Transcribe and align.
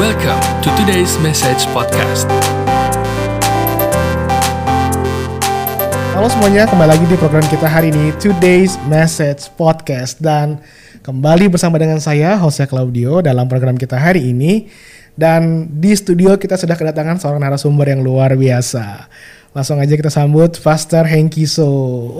Welcome 0.00 0.40
to 0.64 0.72
today's 0.80 1.20
message 1.20 1.68
podcast. 1.76 2.24
Halo 6.16 6.24
semuanya, 6.32 6.64
kembali 6.64 6.88
lagi 6.88 7.04
di 7.04 7.20
program 7.20 7.44
kita 7.44 7.68
hari 7.68 7.92
ini 7.92 8.08
Today's 8.16 8.80
Message 8.88 9.52
Podcast 9.60 10.16
dan 10.24 10.56
kembali 11.04 11.52
bersama 11.52 11.76
dengan 11.76 12.00
saya 12.00 12.40
Jose 12.40 12.64
Claudio 12.64 13.20
dalam 13.20 13.44
program 13.44 13.76
kita 13.76 14.00
hari 14.00 14.32
ini 14.32 14.72
dan 15.20 15.68
di 15.68 15.92
studio 15.92 16.40
kita 16.40 16.56
sudah 16.56 16.80
kedatangan 16.80 17.20
seorang 17.20 17.44
narasumber 17.44 17.92
yang 17.92 18.00
luar 18.00 18.40
biasa. 18.40 19.04
Langsung 19.50 19.82
aja 19.82 19.98
kita 19.98 20.14
sambut 20.14 20.62
Pastor 20.62 21.02
Hengki 21.10 21.42
So. 21.42 21.66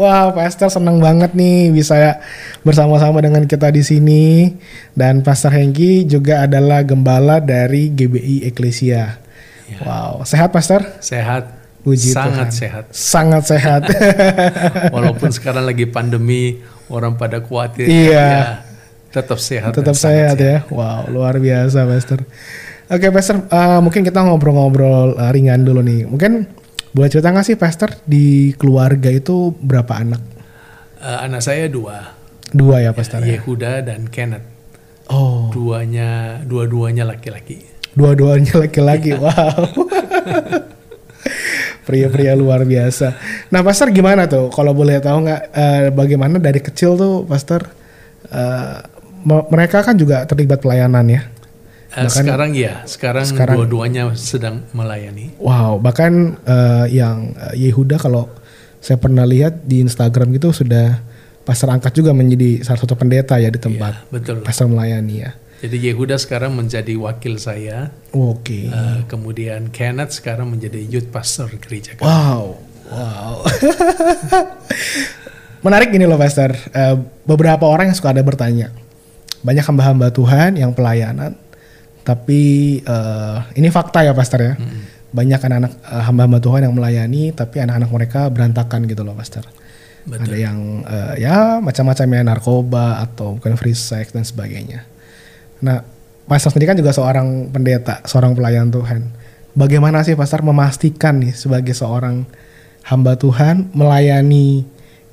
Wah, 0.02 0.34
Pastor 0.34 0.66
senang 0.66 0.98
banget 0.98 1.30
nih 1.30 1.70
bisa 1.70 2.18
bersama-sama 2.66 3.22
dengan 3.22 3.46
kita 3.46 3.70
di 3.70 3.86
sini 3.86 4.58
dan 4.98 5.22
Pastor 5.22 5.54
Hengki 5.54 6.10
juga 6.10 6.42
adalah 6.50 6.82
gembala 6.82 7.38
dari 7.38 7.94
GBI 7.94 8.50
Eklesia. 8.50 9.22
Wow, 9.86 10.26
sehat 10.26 10.50
Pastor? 10.50 10.82
Sehat. 10.98 11.62
Puji 11.80 12.12
sangat 12.12 12.50
Tuhan. 12.52 12.60
sehat. 12.60 12.84
Sangat 12.92 13.42
sehat. 13.46 13.82
Walaupun 14.94 15.30
sekarang 15.32 15.64
lagi 15.64 15.86
pandemi, 15.86 16.60
orang 16.90 17.14
pada 17.14 17.40
khawatir. 17.40 17.88
Iya. 17.88 18.10
ya, 18.10 18.42
tetap 19.14 19.38
sehat. 19.38 19.72
Tetap 19.72 19.96
sangat 19.96 20.34
sehat 20.34 20.38
ya. 20.42 20.56
Wow, 20.68 21.08
luar 21.08 21.38
biasa, 21.38 21.86
Pastor. 21.88 22.26
Oke, 22.90 23.06
Pastor, 23.14 23.46
eh, 23.48 23.80
mungkin 23.80 24.02
kita 24.02 24.18
ngobrol-ngobrol 24.18 25.14
eh, 25.14 25.30
ringan 25.30 25.62
dulu 25.64 25.80
nih. 25.80 26.04
Mungkin 26.04 26.59
boleh 26.90 27.08
cerita 27.08 27.30
nggak 27.30 27.46
sih, 27.46 27.54
Pastor, 27.54 27.94
di 28.02 28.50
keluarga 28.54 29.08
itu 29.08 29.54
berapa 29.56 29.94
anak? 29.96 30.22
Eh, 30.98 31.18
anak 31.24 31.40
saya 31.40 31.66
dua, 31.66 32.18
Dua 32.50 32.82
ya, 32.82 32.90
Pastor. 32.90 33.22
ya? 33.22 33.38
Yehuda 33.38 33.80
dan 33.80 34.10
Kenneth. 34.10 34.42
Oh, 35.06 35.50
Duanya, 35.50 36.38
dua-duanya 36.42 37.02
laki-laki. 37.04 37.62
dua-duanya 37.90 38.54
laki-laki. 38.58 39.14
Wow. 39.14 39.70
Pria-pria 41.80 42.34
luar 42.34 42.62
biasa. 42.62 43.18
Nah, 43.50 43.62
Pastor 43.62 43.90
gimana 43.90 44.26
tuh? 44.26 44.46
Kalau 44.50 44.70
boleh 44.70 44.98
tahu 44.98 45.26
nggak 45.26 45.42
eh, 45.50 45.84
bagaimana 45.90 46.38
dari 46.38 46.58
kecil 46.58 46.94
tuh, 46.94 47.26
Pastor? 47.26 47.66
eh, 48.30 48.76
me- 49.20 49.46
mereka 49.50 49.82
kan 49.82 49.94
juga 49.94 50.22
terlibat 50.22 50.62
pelayanan 50.62 51.02
ya. 51.06 51.22
Eh, 51.90 52.06
sekarang 52.06 52.54
ya, 52.54 52.86
sekarang, 52.86 53.26
Sekarang- 53.26 53.58
dua-duanya 53.58 54.14
sedang 54.14 54.62
melayani. 54.70 55.34
Wow, 55.42 55.82
bahkan 55.82 56.38
eh, 56.40 56.86
yang 56.94 57.34
eh, 57.50 57.66
Yehuda 57.66 57.98
kalau 57.98 58.30
saya 58.78 58.96
pernah 58.96 59.26
lihat 59.26 59.66
di 59.66 59.82
Instagram 59.82 60.30
gitu 60.32 60.54
sudah 60.54 61.02
pastor 61.42 61.68
angkat 61.68 61.92
juga 61.92 62.14
menjadi 62.14 62.62
salah 62.62 62.78
satu 62.78 62.94
pendeta 62.94 63.36
ya 63.36 63.50
di 63.50 63.58
tempat 63.58 64.06
Betul. 64.06 64.46
pastor 64.46 64.70
melayani 64.70 65.14
ya. 65.18 65.34
Jadi 65.60 65.76
Yehuda 65.90 66.16
sekarang 66.16 66.56
menjadi 66.56 66.94
wakil 66.96 67.36
saya. 67.36 67.92
Oke. 68.14 68.70
Eh, 68.70 68.98
kemudian 69.04 69.68
Kenneth 69.68 70.16
sekarang 70.16 70.48
menjadi 70.48 70.80
youth 70.80 71.10
pastor 71.10 71.50
gereja. 71.58 71.98
kami. 71.98 72.06
Wow, 72.06 72.56
wow. 72.88 73.34
Menarik 75.66 75.92
gini 75.92 76.08
loh 76.08 76.16
pastor. 76.16 76.54
Eh, 76.54 76.96
beberapa 77.26 77.66
orang 77.68 77.92
yang 77.92 77.98
suka 77.98 78.16
ada 78.16 78.24
bertanya, 78.24 78.72
banyak 79.44 79.60
hamba-hamba 79.60 80.08
Tuhan 80.08 80.56
yang 80.56 80.72
pelayanan, 80.72 81.36
tapi 82.10 82.40
eh, 82.82 83.38
ini 83.54 83.70
fakta 83.70 84.02
ya 84.02 84.10
pastor 84.10 84.42
ya. 84.42 84.54
Banyak 85.14 85.38
anak-anak 85.38 85.72
eh, 85.78 86.02
hamba-hamba 86.10 86.38
Tuhan 86.42 86.60
yang 86.66 86.74
melayani, 86.74 87.30
tapi 87.30 87.62
anak-anak 87.62 87.90
mereka 87.94 88.20
berantakan 88.26 88.90
gitu 88.90 89.06
loh 89.06 89.14
pastor. 89.14 89.46
Ada 90.10 90.34
yang 90.34 90.82
eh, 90.82 91.22
ya 91.22 91.62
macam-macamnya 91.62 92.26
narkoba 92.26 92.98
atau 93.06 93.38
bukan 93.38 93.54
free 93.54 93.78
sex 93.78 94.10
dan 94.10 94.26
sebagainya. 94.26 94.82
Nah, 95.62 96.00
Pastor 96.30 96.54
sendiri 96.54 96.70
kan 96.70 96.78
juga 96.78 96.94
seorang 96.94 97.50
pendeta, 97.50 98.06
seorang 98.06 98.38
pelayan 98.38 98.70
Tuhan. 98.70 99.02
Bagaimana 99.58 100.06
sih 100.06 100.14
Pastor 100.14 100.46
memastikan 100.46 101.18
nih 101.18 101.34
sebagai 101.34 101.74
seorang 101.74 102.22
hamba 102.86 103.18
Tuhan 103.18 103.66
melayani 103.74 104.62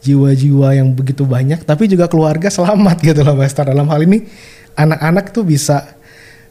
jiwa-jiwa 0.06 0.78
yang 0.78 0.94
begitu 0.94 1.26
banyak, 1.26 1.66
tapi 1.66 1.90
juga 1.90 2.06
keluarga 2.06 2.54
selamat 2.54 3.02
gitu 3.02 3.26
loh 3.26 3.34
Pastor. 3.34 3.66
Dalam 3.74 3.90
hal 3.90 4.06
ini 4.06 4.30
anak-anak 4.78 5.34
tuh 5.34 5.42
bisa 5.42 5.97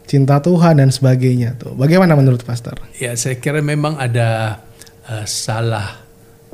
cinta 0.06 0.38
Tuhan 0.40 0.78
dan 0.78 0.94
sebagainya 0.94 1.58
tuh. 1.58 1.74
Bagaimana 1.74 2.14
menurut 2.14 2.46
Pastor? 2.46 2.78
Ya, 2.96 3.12
saya 3.18 3.36
kira 3.42 3.60
memang 3.60 3.98
ada 3.98 4.62
eh, 5.10 5.26
salah 5.26 6.06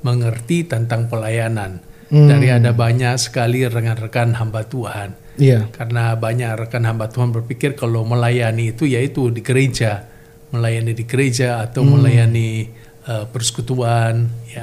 mengerti 0.03 0.67
tentang 0.67 1.07
pelayanan. 1.07 1.93
Dari 2.13 2.53
ada 2.53 2.77
banyak 2.77 3.17
sekali 3.17 3.65
rekan-rekan 3.65 4.37
hamba 4.37 4.69
Tuhan. 4.69 5.17
Iya. 5.41 5.73
Karena 5.73 6.13
banyak 6.13 6.61
rekan 6.61 6.85
hamba 6.85 7.09
Tuhan 7.09 7.33
berpikir 7.33 7.73
kalau 7.73 8.05
melayani 8.05 8.77
itu 8.77 8.85
yaitu 8.85 9.33
di 9.33 9.41
gereja, 9.41 10.13
melayani 10.53 10.93
di 10.93 11.09
gereja 11.09 11.65
atau 11.65 11.81
melayani 11.89 12.69
eh, 13.09 13.25
persekutuan. 13.33 14.29
Ya. 14.53 14.61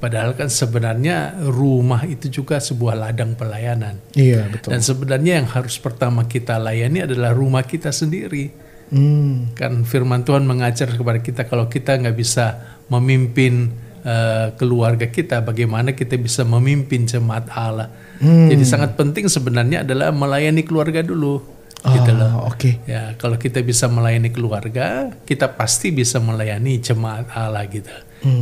Padahal 0.00 0.32
kan 0.32 0.48
sebenarnya 0.48 1.36
rumah 1.44 2.08
itu 2.08 2.32
juga 2.32 2.56
sebuah 2.56 2.96
ladang 2.96 3.36
pelayanan. 3.36 4.00
Iya, 4.16 4.48
betul. 4.48 4.72
Dan 4.72 4.80
sebenarnya 4.80 5.44
yang 5.44 5.48
harus 5.52 5.76
pertama 5.76 6.24
kita 6.24 6.56
layani 6.56 7.04
adalah 7.04 7.36
rumah 7.36 7.60
kita 7.68 7.92
sendiri. 7.92 8.48
Hmm. 8.88 9.52
Kan 9.52 9.84
firman 9.84 10.24
Tuhan 10.24 10.48
mengajar 10.48 10.88
kepada 10.96 11.20
kita 11.20 11.44
kalau 11.44 11.68
kita 11.68 12.00
nggak 12.00 12.16
bisa 12.16 12.80
memimpin 12.88 13.76
eh, 14.00 14.56
keluarga 14.56 15.04
kita, 15.04 15.44
bagaimana 15.44 15.92
kita 15.92 16.16
bisa 16.16 16.48
memimpin 16.48 17.04
jemaat 17.04 17.52
Allah. 17.52 17.92
Jadi 18.20 18.64
sangat 18.68 19.00
penting 19.00 19.28
sebenarnya 19.28 19.84
adalah 19.84 20.12
melayani 20.12 20.64
keluarga 20.64 21.04
dulu. 21.04 21.60
gitu 21.80 22.12
loh. 22.12 22.44
Oh, 22.44 22.52
oke. 22.52 22.84
Ya, 22.84 23.16
kalau 23.16 23.40
kita 23.40 23.64
bisa 23.64 23.88
melayani 23.88 24.28
keluarga, 24.28 25.16
kita 25.24 25.56
pasti 25.56 25.88
bisa 25.88 26.20
melayani 26.20 26.76
jemaat 26.76 27.32
Allah 27.32 27.64
gitu. 27.64 27.88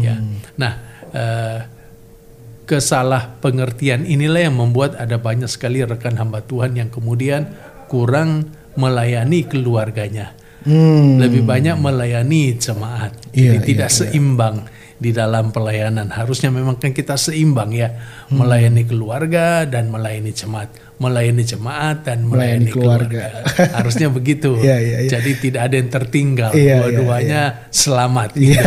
Ya. 0.03 0.19
Nah, 0.59 0.98
eh, 1.13 1.59
kesalah 2.69 3.41
pengertian 3.41 4.05
inilah 4.05 4.49
yang 4.49 4.57
membuat 4.61 5.01
ada 5.01 5.17
banyak 5.17 5.49
sekali 5.49 5.81
rekan 5.81 6.21
hamba 6.21 6.45
Tuhan 6.45 6.77
yang 6.77 6.93
kemudian 6.93 7.49
kurang 7.89 8.53
melayani 8.77 9.49
keluarganya. 9.49 10.37
Hmm. 10.69 11.17
Lebih 11.17 11.49
banyak 11.49 11.81
melayani 11.81 12.59
jemaat. 12.61 13.17
Iya, 13.33 13.57
Jadi 13.57 13.65
tidak 13.73 13.91
seimbang 13.95 14.78
di 14.99 15.11
dalam 15.11 15.49
pelayanan. 15.49 16.11
Harusnya 16.11 16.51
memang 16.51 16.75
kan 16.75 16.91
kita 16.91 17.15
seimbang 17.15 17.71
ya, 17.71 17.95
Hmm. 18.29 18.43
melayani 18.43 18.83
keluarga 18.83 19.63
dan 19.63 19.89
melayani 19.89 20.31
jemaat, 20.31 20.69
melayani 20.97 21.41
jemaat 21.41 22.03
dan 22.03 22.23
melayani, 22.23 22.67
Melayani 22.67 22.71
keluarga. 22.71 23.23
keluarga. 23.31 23.75
Harusnya 23.75 24.09
begitu. 24.09 24.59
Iya, 24.61 24.77
iya, 24.79 24.97
iya. 25.01 25.11
Jadi 25.11 25.31
tidak 25.41 25.63
ada 25.65 25.75
yang 25.75 25.89
tertinggal. 25.89 26.51
Iya, 26.51 26.61
iya, 26.61 26.77
Dua-duanya 26.79 27.41
selamat. 27.71 28.29
gitu. 28.35 28.53
Iya. 28.53 28.63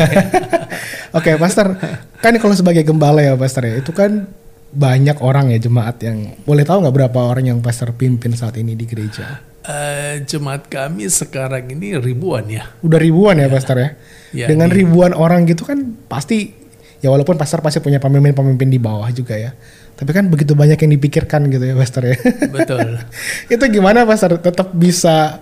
Oke, 1.17 1.35
Pastor. 1.35 1.75
Kan 2.17 2.33
kalau 2.37 2.55
sebagai 2.55 2.81
gembala 2.81 3.19
ya, 3.19 3.35
Pastor 3.35 3.67
ya, 3.67 3.75
itu 3.77 3.91
kan 3.91 4.25
banyak 4.71 5.19
orang 5.19 5.51
ya 5.51 5.59
jemaat 5.59 5.99
yang 5.99 6.31
boleh 6.41 6.63
tahu 6.63 6.79
nggak 6.79 6.95
berapa 6.95 7.19
orang 7.19 7.43
yang 7.45 7.59
Pastor 7.59 7.91
pimpin 7.91 8.31
saat 8.31 8.55
ini 8.55 8.71
di 8.73 8.87
gereja? 8.87 9.43
Eh, 9.61 10.25
jemaat 10.25 10.65
kami 10.65 11.05
sekarang 11.05 11.69
ini 11.69 11.93
ribuan 12.01 12.49
ya. 12.49 12.65
Udah 12.81 12.97
ribuan 12.97 13.37
ya, 13.37 13.45
Pastor 13.45 13.77
ya. 13.77 13.89
Ya, 14.33 14.45
Dengan 14.49 14.73
ribuan 14.73 15.13
orang 15.13 15.45
gitu 15.45 15.67
kan 15.69 16.01
pasti 16.09 16.49
ya 16.97 17.13
walaupun 17.13 17.37
Pastor 17.37 17.61
pasti 17.61 17.77
punya 17.77 18.01
pemimpin-pemimpin 18.01 18.69
di 18.73 18.81
bawah 18.81 19.05
juga 19.13 19.37
ya. 19.37 19.53
Tapi 19.93 20.09
kan 20.17 20.33
begitu 20.33 20.57
banyak 20.57 20.81
yang 20.81 20.91
dipikirkan 20.97 21.45
gitu 21.53 21.61
ya, 21.61 21.77
Pastor 21.77 22.09
ya. 22.09 22.17
Betul. 22.49 23.05
itu 23.53 23.63
gimana 23.69 24.01
Pastor 24.01 24.41
tetap 24.41 24.73
bisa 24.73 25.37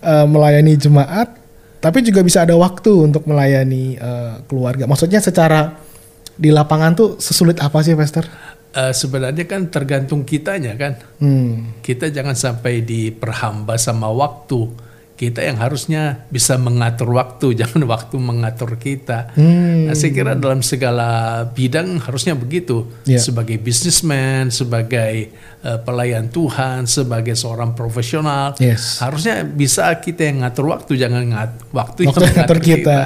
eh, 0.00 0.24
melayani 0.24 0.72
jemaat 0.80 1.36
tapi 1.78 2.02
juga 2.02 2.26
bisa 2.26 2.42
ada 2.42 2.58
waktu 2.58 2.90
untuk 2.90 3.28
melayani 3.28 4.00
eh, 4.00 4.34
keluarga. 4.50 4.88
Maksudnya 4.88 5.20
secara 5.20 5.76
di 6.38 6.48
lapangan 6.48 6.94
tuh 6.94 7.08
sesulit 7.20 7.58
apa 7.60 7.84
sih, 7.84 7.92
Pastor? 7.94 8.26
Eh, 8.78 8.94
sebenarnya 8.94 9.42
kan 9.50 9.66
tergantung 9.66 10.22
kitanya 10.22 10.78
kan. 10.78 11.02
Hmm. 11.18 11.82
Kita 11.82 12.14
jangan 12.14 12.38
sampai 12.38 12.86
diperhamba 12.86 13.74
sama 13.74 14.06
waktu. 14.06 14.86
Kita 15.18 15.42
yang 15.42 15.58
harusnya 15.58 16.30
bisa 16.30 16.54
mengatur 16.62 17.10
waktu, 17.10 17.50
jangan 17.66 17.82
waktu 17.90 18.14
mengatur 18.22 18.78
kita. 18.78 19.34
Hmm. 19.34 19.90
Nah, 19.90 19.98
saya 19.98 20.14
kira 20.14 20.38
dalam 20.38 20.62
segala 20.62 21.42
bidang 21.50 21.98
harusnya 22.06 22.38
begitu. 22.38 22.86
Iya. 23.02 23.18
Sebagai 23.18 23.58
businessman, 23.58 24.54
sebagai 24.54 25.34
eh, 25.58 25.78
pelayan 25.82 26.30
Tuhan, 26.30 26.86
sebagai 26.86 27.34
seorang 27.34 27.74
profesional, 27.74 28.54
Yes. 28.62 29.02
harusnya 29.02 29.42
bisa 29.42 29.90
kita 29.98 30.22
yang 30.22 30.46
ngatur 30.46 30.70
waktu, 30.70 30.94
jangan 30.94 31.26
ngat 31.34 31.52
waktu, 31.74 32.06
Waktu 32.06 32.22
yang 32.30 32.36
ngatur 32.46 32.60
kita. 32.62 32.98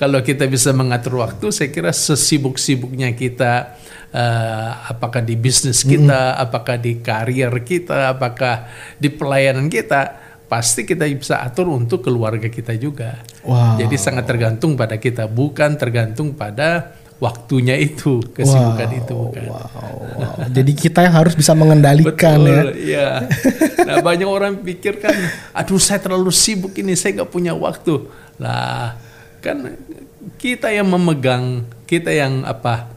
Kalau 0.00 0.24
kita 0.24 0.48
bisa 0.48 0.72
mengatur 0.72 1.20
waktu, 1.20 1.52
saya 1.52 1.68
kira 1.68 1.92
sesibuk-sibuknya 1.92 3.12
kita, 3.12 3.83
eh, 4.14 4.70
apakah 4.94 5.20
di 5.26 5.34
bisnis 5.34 5.82
kita, 5.82 6.38
apakah 6.38 6.78
di 6.78 7.02
karier 7.02 7.50
kita, 7.66 8.14
apakah 8.14 8.70
di 8.94 9.10
pelayanan 9.10 9.66
kita, 9.66 10.22
pasti 10.46 10.86
kita 10.86 11.02
bisa 11.10 11.42
atur 11.42 11.66
untuk 11.74 12.06
keluarga 12.06 12.46
kita 12.46 12.78
juga. 12.78 13.18
Wow. 13.42 13.82
Jadi 13.82 13.96
sangat 13.98 14.30
tergantung 14.30 14.78
pada 14.78 15.02
kita, 15.02 15.26
bukan 15.26 15.74
tergantung 15.74 16.30
pada 16.38 16.94
waktunya 17.18 17.74
itu, 17.78 18.22
kesibukan 18.34 18.88
Wow, 18.90 19.00
itu 19.00 19.14
bukan. 19.14 19.42
Wow, 19.50 19.96
wow. 20.14 20.34
Jadi 20.50 20.72
kita 20.78 21.02
yang 21.02 21.14
harus 21.18 21.34
bisa 21.34 21.56
mengendalikan 21.56 22.38
ya. 22.38 22.62
Betul, 22.62 22.70
ya. 22.86 23.10
Nah 23.82 23.96
banyak 23.98 24.28
orang 24.28 24.62
pikir 24.62 25.02
kan, 25.02 25.14
aduh 25.50 25.80
saya 25.80 25.98
terlalu 25.98 26.30
sibuk 26.30 26.74
ini, 26.78 26.94
saya 26.94 27.22
nggak 27.22 27.30
punya 27.34 27.54
waktu. 27.56 28.06
Lah, 28.38 28.98
kan 29.42 29.74
kita 30.38 30.70
yang 30.70 30.90
memegang, 30.90 31.66
kita 31.86 32.10
yang 32.14 32.42
apa, 32.44 32.93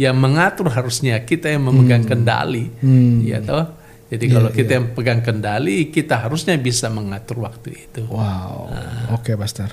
yang 0.00 0.16
mengatur 0.16 0.72
harusnya, 0.72 1.20
kita 1.28 1.52
yang 1.52 1.68
memegang 1.68 2.08
kendali, 2.08 2.72
Hmm. 2.80 3.20
ya 3.20 3.44
toh. 3.44 3.76
Jadi 4.10 4.26
kalau 4.26 4.50
kita 4.50 4.70
yang 4.80 4.86
pegang 4.96 5.20
kendali, 5.20 5.92
kita 5.92 6.24
harusnya 6.24 6.56
bisa 6.58 6.88
mengatur 6.90 7.44
waktu 7.46 7.78
itu. 7.86 8.02
Wow. 8.10 8.72
Oke, 9.14 9.36
Pastor. 9.38 9.70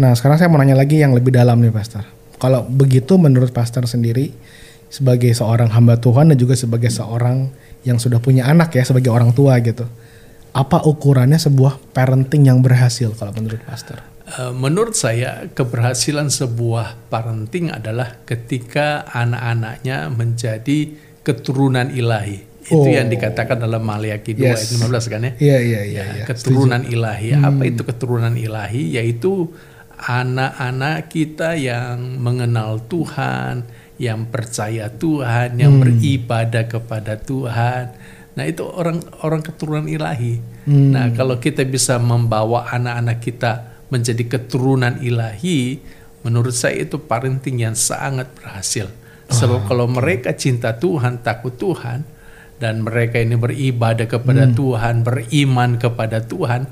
Nah, 0.00 0.16
sekarang 0.16 0.40
saya 0.40 0.48
mau 0.50 0.58
nanya 0.58 0.74
lagi 0.74 0.98
yang 0.98 1.14
lebih 1.14 1.30
dalam 1.30 1.62
nih, 1.62 1.70
Pastor. 1.70 2.02
Kalau 2.42 2.66
begitu 2.66 3.20
menurut 3.20 3.54
Pastor 3.54 3.86
sendiri 3.86 4.34
sebagai 4.90 5.30
seorang 5.30 5.70
hamba 5.70 6.00
Tuhan 6.00 6.32
dan 6.32 6.36
juga 6.40 6.58
sebagai 6.58 6.90
seorang 6.90 7.52
yang 7.86 8.02
sudah 8.02 8.18
punya 8.18 8.50
anak 8.50 8.74
ya, 8.74 8.82
sebagai 8.82 9.14
orang 9.14 9.30
tua 9.30 9.60
gitu. 9.62 9.86
Apa 10.50 10.82
ukurannya 10.82 11.38
sebuah 11.38 11.94
parenting 11.94 12.50
yang 12.50 12.64
berhasil 12.64 13.14
kalau 13.14 13.30
menurut 13.36 13.62
Pastor? 13.62 14.15
Eh, 14.26 14.50
Menurut 14.50 14.98
saya 14.98 15.46
keberhasilan 15.46 16.26
sebuah 16.28 17.06
parenting 17.06 17.70
adalah 17.70 18.26
ketika 18.26 19.06
anak-anaknya 19.06 20.10
menjadi 20.10 20.90
keturunan 21.22 21.94
ilahi. 21.94 22.42
Itu 22.66 22.82
Oh. 22.82 22.90
yang 22.90 23.06
dikatakan 23.06 23.62
dalam 23.62 23.78
Maliaki 23.78 24.34
2 24.34 24.50
ayat 24.50 24.66
Yes. 24.66 24.74
15 24.74 25.06
kan 25.06 25.22
ya. 25.22 25.32
Iya, 25.38 25.58
iya, 25.62 25.80
iya, 25.86 26.02
Ya, 26.02 26.04
iya. 26.18 26.24
keturunan 26.26 26.82
ilahi. 26.82 27.38
Apa 27.38 27.62
itu 27.62 27.86
keturunan 27.86 28.34
ilahi? 28.34 28.98
Yaitu 28.98 29.54
anak-anak 29.96 31.06
kita 31.06 31.54
yang 31.54 32.18
mengenal 32.18 32.82
Tuhan, 32.84 33.62
yang 33.96 34.26
percaya 34.26 34.90
Tuhan, 34.90 35.54
yang 35.54 35.78
beribadah 35.78 36.66
kepada 36.66 37.14
Tuhan. 37.14 37.94
Nah, 38.34 38.44
itu 38.44 38.66
orang 38.66 38.98
orang 39.22 39.40
keturunan 39.40 39.86
ilahi. 39.86 40.42
Nah, 40.66 41.14
kalau 41.14 41.38
kita 41.38 41.62
bisa 41.62 41.96
membawa 41.96 42.66
anak-anak 42.68 43.22
kita 43.22 43.52
menjadi 43.92 44.26
keturunan 44.26 44.98
ilahi, 44.98 45.78
menurut 46.26 46.54
saya 46.54 46.82
itu 46.82 46.98
parenting 46.98 47.62
yang 47.62 47.76
sangat 47.78 48.26
berhasil. 48.34 48.90
Sebab 49.26 49.66
kalau 49.66 49.90
mereka 49.90 50.34
cinta 50.38 50.78
Tuhan, 50.78 51.22
takut 51.22 51.54
Tuhan, 51.58 52.06
dan 52.56 52.86
mereka 52.86 53.18
ini 53.20 53.34
beribadah 53.34 54.06
kepada 54.06 54.48
Tuhan, 54.48 55.02
beriman 55.02 55.76
kepada 55.76 56.22
Tuhan, 56.22 56.70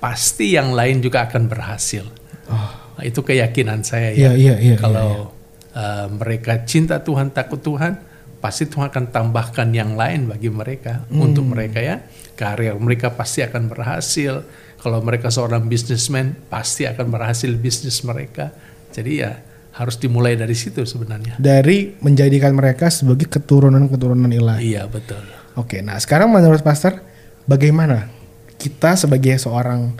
pasti 0.00 0.56
yang 0.56 0.72
lain 0.72 1.04
juga 1.04 1.28
akan 1.28 1.46
berhasil. 1.46 2.08
Nah, 2.50 3.04
itu 3.04 3.20
keyakinan 3.20 3.84
saya 3.86 4.10
ya. 4.16 4.32
iya, 4.34 4.56
iya. 4.58 4.76
Kalau 4.80 5.30
uh, 5.76 6.06
mereka 6.10 6.64
cinta 6.66 6.98
Tuhan, 7.04 7.30
takut 7.30 7.62
Tuhan, 7.62 8.00
pasti 8.40 8.66
Tuhan 8.66 8.88
akan 8.90 9.12
tambahkan 9.12 9.68
yang 9.70 9.94
lain 9.94 10.26
bagi 10.26 10.50
mereka 10.50 11.04
untuk 11.12 11.46
mereka 11.46 11.78
ya. 11.78 12.00
Karir 12.34 12.74
mereka 12.80 13.12
pasti 13.12 13.44
akan 13.44 13.68
berhasil. 13.68 14.42
Kalau 14.80 15.04
mereka 15.04 15.28
seorang 15.28 15.68
bisnismen, 15.68 16.36
pasti 16.48 16.88
akan 16.88 17.12
berhasil 17.12 17.52
bisnis 17.52 18.00
mereka. 18.00 18.48
Jadi 18.90 19.12
ya 19.20 19.36
harus 19.76 20.00
dimulai 20.00 20.34
dari 20.34 20.56
situ 20.56 20.82
sebenarnya. 20.82 21.36
Dari 21.36 22.00
menjadikan 22.00 22.56
mereka 22.56 22.88
sebagai 22.88 23.28
keturunan-keturunan 23.28 24.32
ilahi. 24.32 24.74
Iya 24.74 24.88
betul. 24.88 25.20
Oke, 25.54 25.84
nah 25.84 26.00
sekarang 26.00 26.32
menurut 26.32 26.64
Pastor, 26.64 26.96
bagaimana 27.44 28.08
kita 28.56 28.96
sebagai 28.96 29.36
seorang 29.36 29.94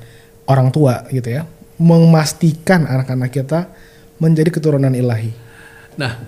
orang 0.49 0.69
tua 0.73 1.05
gitu 1.12 1.29
ya, 1.29 1.44
memastikan 1.77 2.88
anak-anak 2.88 3.31
kita 3.32 3.69
menjadi 4.21 4.53
keturunan 4.53 4.93
ilahi? 4.93 5.32
Nah, 5.97 6.21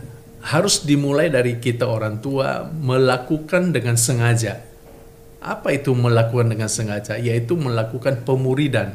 harus 0.43 0.83
dimulai 0.83 1.31
dari 1.31 1.57
kita 1.57 1.87
orang 1.87 2.19
tua 2.19 2.67
melakukan 2.67 3.71
dengan 3.71 3.95
sengaja. 3.95 4.72
Apa 5.43 5.75
itu 5.75 5.91
melakukan 5.93 6.55
dengan 6.55 6.71
sengaja? 6.71 7.19
Yaitu 7.19 7.59
melakukan 7.59 8.23
pemuridan, 8.23 8.95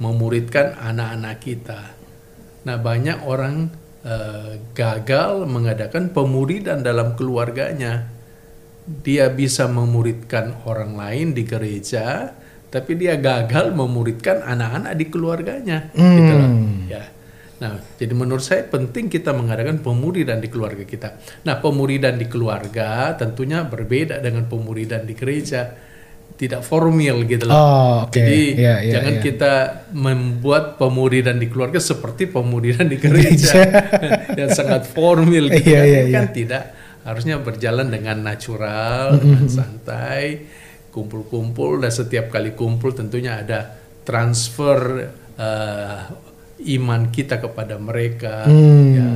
memuridkan 0.00 0.74
anak-anak 0.80 1.36
kita. 1.44 1.80
Nah, 2.64 2.76
banyak 2.80 3.22
orang 3.28 3.68
eh, 4.02 4.58
gagal 4.72 5.44
mengadakan 5.44 6.10
pemuridan 6.10 6.80
dalam 6.80 7.14
keluarganya. 7.14 8.08
Dia 8.84 9.32
bisa 9.32 9.64
memuridkan 9.68 10.64
orang 10.68 10.96
lain 10.96 11.32
di 11.32 11.44
gereja, 11.48 12.36
tapi 12.68 12.98
dia 12.98 13.16
gagal 13.16 13.72
memuridkan 13.72 14.44
anak-anak 14.44 14.92
di 14.98 15.06
keluarganya. 15.08 15.88
Gitu 15.94 16.32
loh. 16.34 16.50
Ya. 16.90 17.13
Nah, 17.54 17.78
jadi 17.94 18.10
menurut 18.12 18.42
saya 18.42 18.66
penting 18.66 19.06
kita 19.06 19.30
mengadakan 19.30 19.78
pemuridan 19.78 20.42
di 20.42 20.50
keluarga 20.50 20.82
kita. 20.82 21.14
Nah, 21.46 21.62
pemuridan 21.62 22.18
di 22.18 22.26
keluarga 22.26 23.14
tentunya 23.14 23.62
berbeda 23.62 24.18
dengan 24.18 24.50
pemuridan 24.50 25.06
di 25.06 25.14
gereja. 25.14 25.70
Tidak 26.34 26.66
formal 26.66 27.22
gitu 27.30 27.46
loh. 27.46 27.54
Oh, 27.54 27.94
oke. 28.10 28.18
Jadi 28.18 28.58
Iya, 28.58 28.82
iya, 28.82 28.92
jangan 28.98 29.14
iya. 29.14 29.22
kita 29.22 29.54
membuat 29.94 30.82
pemuridan 30.82 31.38
di 31.38 31.46
keluarga 31.46 31.78
seperti 31.78 32.26
pemuridan 32.26 32.90
di 32.90 32.98
gereja 32.98 33.54
yang 34.40 34.50
sangat 34.50 34.82
formal 34.90 35.46
gitu 35.46 35.70
Iya, 35.70 35.78
kan. 35.78 35.86
iya, 35.86 36.00
kan 36.10 36.26
tidak 36.34 36.62
harusnya 37.06 37.38
berjalan 37.38 37.86
dengan 37.86 38.18
natural, 38.18 39.14
dengan 39.22 39.46
santai, 39.46 40.42
kumpul-kumpul 40.90 41.78
dan 41.78 41.94
setiap 41.94 42.26
kali 42.34 42.58
kumpul 42.58 42.90
tentunya 42.90 43.38
ada 43.38 43.70
transfer 44.02 45.06
eh, 45.38 46.00
iman 46.62 47.10
kita 47.10 47.42
kepada 47.42 47.74
mereka. 47.76 48.46
Hmm, 48.46 48.94
ya. 48.94 49.08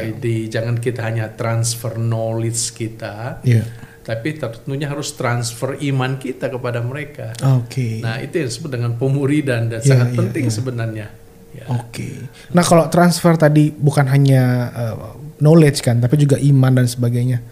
Jadi 0.00 0.50
jangan 0.50 0.76
kita 0.82 1.06
hanya 1.06 1.30
transfer 1.32 1.94
knowledge 1.96 2.74
kita, 2.74 3.38
Iya. 3.46 3.62
tapi 4.02 4.34
tentunya 4.36 4.90
harus 4.90 5.14
transfer 5.14 5.78
iman 5.78 6.18
kita 6.18 6.50
kepada 6.50 6.82
mereka. 6.82 7.30
Oke. 7.62 8.02
Nah 8.02 8.18
itu 8.18 8.42
yang 8.42 8.48
disebut 8.50 8.70
dengan 8.74 8.92
pemuridan 8.98 9.70
dan 9.70 9.80
Iya, 9.80 9.88
sangat 9.88 10.08
iya, 10.12 10.18
penting 10.18 10.44
iya. 10.50 10.54
sebenarnya. 10.54 11.06
Ya. 11.50 11.66
Oke. 11.66 12.30
Nah, 12.54 12.62
kalau 12.62 12.86
transfer 12.86 13.34
tadi 13.34 13.74
bukan 13.74 14.06
hanya 14.06 14.70
uh, 14.70 15.18
knowledge 15.42 15.82
kan, 15.82 15.98
tapi 15.98 16.14
juga 16.14 16.38
iman 16.38 16.78
dan 16.78 16.86
sebagainya. 16.86 17.42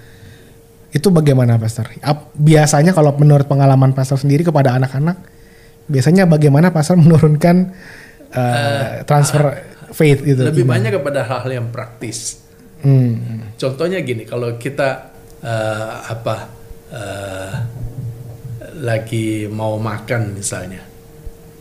Itu 0.94 1.10
bagaimana, 1.10 1.58
Pastor? 1.58 1.90
Biasanya 2.38 2.94
kalau 2.94 3.12
menurut 3.18 3.50
pengalaman 3.50 3.92
Pastor 3.98 4.16
sendiri 4.16 4.46
kepada 4.46 4.78
anak-anak, 4.78 5.18
biasanya 5.90 6.30
bagaimana 6.30 6.70
Pastor 6.70 6.94
menurunkan 7.02 7.74
uh, 8.34 9.04
transfer 9.08 9.68
faith 9.92 10.20
gitu? 10.24 10.44
Lebih 10.44 10.64
iman? 10.64 10.78
banyak 10.78 10.92
kepada 11.00 11.20
hal-hal 11.24 11.50
yang 11.64 11.68
praktis. 11.72 12.44
Hmm. 12.84 13.50
Contohnya 13.58 13.98
gini, 14.06 14.22
kalau 14.22 14.54
kita 14.54 15.10
eh, 15.42 15.94
apa 16.06 16.36
eh, 16.94 17.52
lagi 18.78 19.50
mau 19.50 19.74
makan 19.82 20.38
misalnya, 20.38 20.82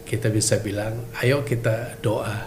kita 0.05 0.29
bisa 0.29 0.61
bilang, 0.61 1.09
ayo 1.25 1.41
kita 1.41 1.97
doa. 2.05 2.37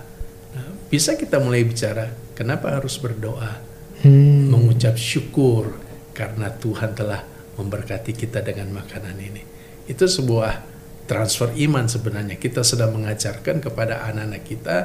Nah, 0.55 0.71
bisa 0.87 1.19
kita 1.19 1.43
mulai 1.43 1.67
bicara, 1.67 2.15
kenapa 2.39 2.79
harus 2.79 2.95
berdoa? 3.03 3.59
Hmm. 4.07 4.49
Mengucap 4.49 4.95
syukur 4.95 5.75
karena 6.15 6.55
Tuhan 6.55 6.95
telah 6.95 7.27
memberkati 7.59 8.15
kita 8.15 8.41
dengan 8.41 8.71
makanan 8.71 9.19
ini. 9.19 9.43
Itu 9.91 10.07
sebuah 10.07 10.70
transfer 11.11 11.51
iman 11.67 11.91
sebenarnya. 11.91 12.39
Kita 12.39 12.63
sedang 12.63 12.95
mengajarkan 12.95 13.59
kepada 13.59 14.07
anak-anak 14.07 14.47
kita 14.47 14.77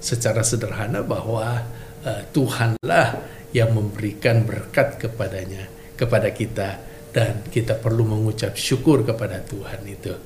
secara 0.00 0.40
sederhana 0.40 1.04
bahwa 1.04 1.60
eh, 2.00 2.24
Tuhanlah 2.32 3.20
yang 3.52 3.76
memberikan 3.76 4.48
berkat 4.48 4.96
kepadanya, 4.96 5.68
kepada 6.00 6.32
kita 6.32 6.80
dan 7.12 7.44
kita 7.52 7.76
perlu 7.76 8.08
mengucap 8.08 8.56
syukur 8.56 9.04
kepada 9.04 9.44
Tuhan 9.44 9.84
itu. 9.84 10.16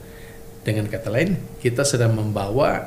Dengan 0.62 0.86
kata 0.86 1.10
lain, 1.10 1.58
kita 1.58 1.82
sedang 1.82 2.14
membawa 2.14 2.86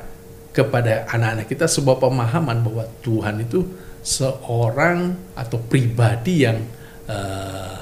kepada 0.55 1.07
anak-anak 1.11 1.47
kita 1.51 1.67
sebuah 1.67 1.99
pemahaman 1.99 2.63
bahwa 2.63 2.87
Tuhan 3.03 3.43
itu 3.43 3.67
seorang 3.99 5.13
atau 5.35 5.59
pribadi 5.59 6.47
yang 6.47 6.63
eh, 7.05 7.77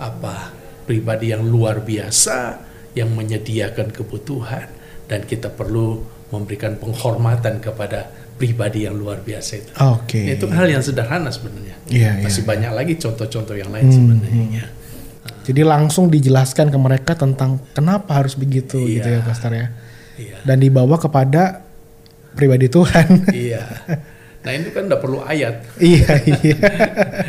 apa? 0.00 0.56
Pribadi 0.88 1.30
yang 1.30 1.46
luar 1.46 1.84
biasa 1.84 2.69
yang 2.94 3.10
menyediakan 3.14 3.94
kebutuhan 3.94 4.66
dan 5.06 5.22
kita 5.26 5.50
perlu 5.50 6.02
memberikan 6.30 6.78
penghormatan 6.78 7.58
kepada 7.58 8.10
pribadi 8.38 8.88
yang 8.88 8.96
luar 8.96 9.20
biasa 9.20 9.52
itu. 9.60 9.70
Oke. 9.76 10.32
Itu 10.32 10.48
hal 10.48 10.70
yang 10.70 10.80
sederhana 10.80 11.28
sebenarnya. 11.28 11.76
Iya, 11.90 12.10
iya, 12.18 12.24
Masih 12.24 12.42
banyak 12.48 12.72
lagi 12.72 12.94
contoh-contoh 12.96 13.52
yang 13.52 13.68
lain 13.68 13.90
sebenarnya. 13.90 14.64
Jadi 15.44 15.60
langsung 15.66 16.08
dijelaskan 16.08 16.70
ke 16.70 16.78
mereka 16.78 17.12
tentang 17.18 17.58
kenapa 17.74 18.22
harus 18.22 18.38
begitu 18.38 18.78
Iya. 18.80 18.94
gitu 18.96 19.08
ya, 19.12 19.20
Pastor 19.26 19.52
ya. 19.52 19.66
Iya. 20.16 20.36
Dan 20.46 20.56
dibawa 20.62 20.96
kepada 20.96 21.60
pribadi 22.32 22.70
Tuhan. 22.70 23.28
iya. 23.34 23.66
Nah 24.40 24.56
itu 24.56 24.72
kan 24.72 24.88
udah 24.88 25.00
perlu 25.02 25.20
ayat. 25.20 25.60
iya, 25.76 26.16
iya. 26.24 26.56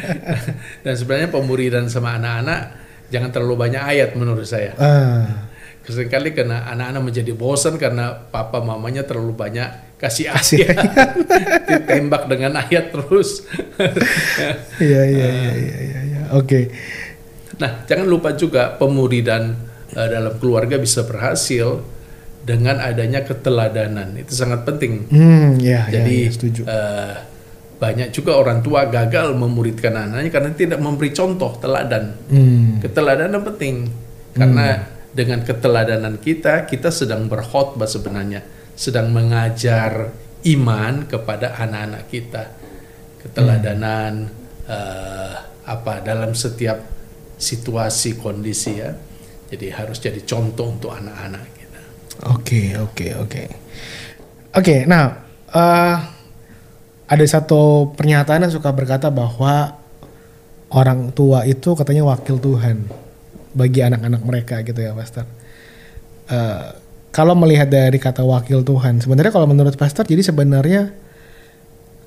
Dan 0.86 0.94
sebenarnya 0.96 1.27
pemuridan 1.27 1.91
sama 1.91 2.15
anak-anak 2.15 2.72
jangan 3.12 3.30
terlalu 3.36 3.56
banyak 3.68 3.84
ayat 3.84 4.15
menurut 4.15 4.48
saya. 4.48 4.72
Ah. 4.80 5.50
Sering 5.90 6.12
kali 6.14 6.38
karena 6.38 6.70
anak-anak 6.70 7.02
menjadi 7.02 7.34
bosan 7.34 7.82
karena 7.82 8.14
papa 8.30 8.62
mamanya 8.62 9.02
terlalu 9.02 9.34
banyak 9.34 9.98
kasih 10.02 10.34
ayat, 10.34 10.78
ditembak 11.70 12.26
dengan 12.26 12.58
ayat 12.58 12.90
terus. 12.90 13.46
Iya 14.82 15.02
iya 15.06 15.28
iya 15.30 15.54
iya 15.54 15.78
iya. 15.78 16.00
iya. 16.02 16.22
Oke. 16.34 16.74
Nah, 17.62 17.86
jangan 17.86 18.10
lupa 18.10 18.34
juga 18.34 18.74
pemuridan 18.82 19.54
eh, 19.94 20.08
dalam 20.10 20.42
keluarga 20.42 20.82
bisa 20.82 21.06
berhasil 21.06 21.86
dengan 22.42 22.82
adanya 22.82 23.22
keteladanan. 23.22 24.18
Itu 24.18 24.34
sangat 24.34 24.66
penting. 24.66 25.06
Hmm, 25.14 25.62
ya, 25.62 25.86
ya, 25.86 26.02
Jadi 26.02 26.16
ya, 26.26 26.32
setuju. 26.34 26.62
eh, 26.66 27.16
banyak 27.78 28.10
juga 28.14 28.38
orang 28.38 28.62
tua 28.66 28.90
gagal 28.90 29.34
memuridkan 29.38 29.94
anaknya 29.98 30.30
karena 30.34 30.50
tidak 30.58 30.80
memberi 30.82 31.14
contoh 31.14 31.58
teladan. 31.62 32.18
Hmm. 32.30 32.82
Keteladanan 32.82 33.42
penting 33.54 33.90
karena 34.34 34.86
dengan 35.12 35.44
keteladanan 35.44 36.18
kita 36.20 36.65
kita 36.65 36.89
sedang 36.89 37.27
berkhotbah 37.27 37.88
sebenarnya, 37.88 38.44
sedang 38.74 39.12
mengajar 39.12 40.15
iman 40.48 41.06
kepada 41.06 41.60
anak-anak 41.60 42.03
kita. 42.08 42.44
Keteladanan 43.22 44.32
eh, 44.65 45.36
apa 45.68 45.94
dalam 46.01 46.34
setiap 46.34 46.82
situasi 47.38 48.18
kondisi 48.18 48.82
ya. 48.82 48.91
Jadi 49.51 49.68
harus 49.68 50.00
jadi 50.00 50.24
contoh 50.24 50.72
untuk 50.72 50.96
anak-anak 50.96 51.44
kita. 51.53 51.82
Oke 52.32 52.62
oke 52.80 53.08
oke. 53.20 53.44
Oke, 54.51 54.75
nah 54.88 55.22
eh, 55.51 55.96
ada 57.12 57.25
satu 57.27 57.91
pernyataan 57.94 58.48
yang 58.48 58.53
suka 58.56 58.72
berkata 58.72 59.12
bahwa 59.12 59.75
orang 60.72 61.12
tua 61.12 61.44
itu 61.44 61.75
katanya 61.75 62.08
wakil 62.08 62.39
Tuhan 62.39 63.11
bagi 63.51 63.79
anak-anak 63.84 64.22
mereka 64.24 64.55
gitu 64.63 64.79
ya, 64.79 64.91
Pastor. 64.91 65.25
Eh, 66.27 66.67
kalau 67.12 67.36
melihat 67.36 67.67
dari 67.67 68.00
kata 68.00 68.24
wakil 68.24 68.63
Tuhan, 68.63 69.03
sebenarnya 69.03 69.36
kalau 69.36 69.48
menurut 69.48 69.75
Pastor, 69.75 70.08
jadi 70.08 70.24
sebenarnya 70.24 70.96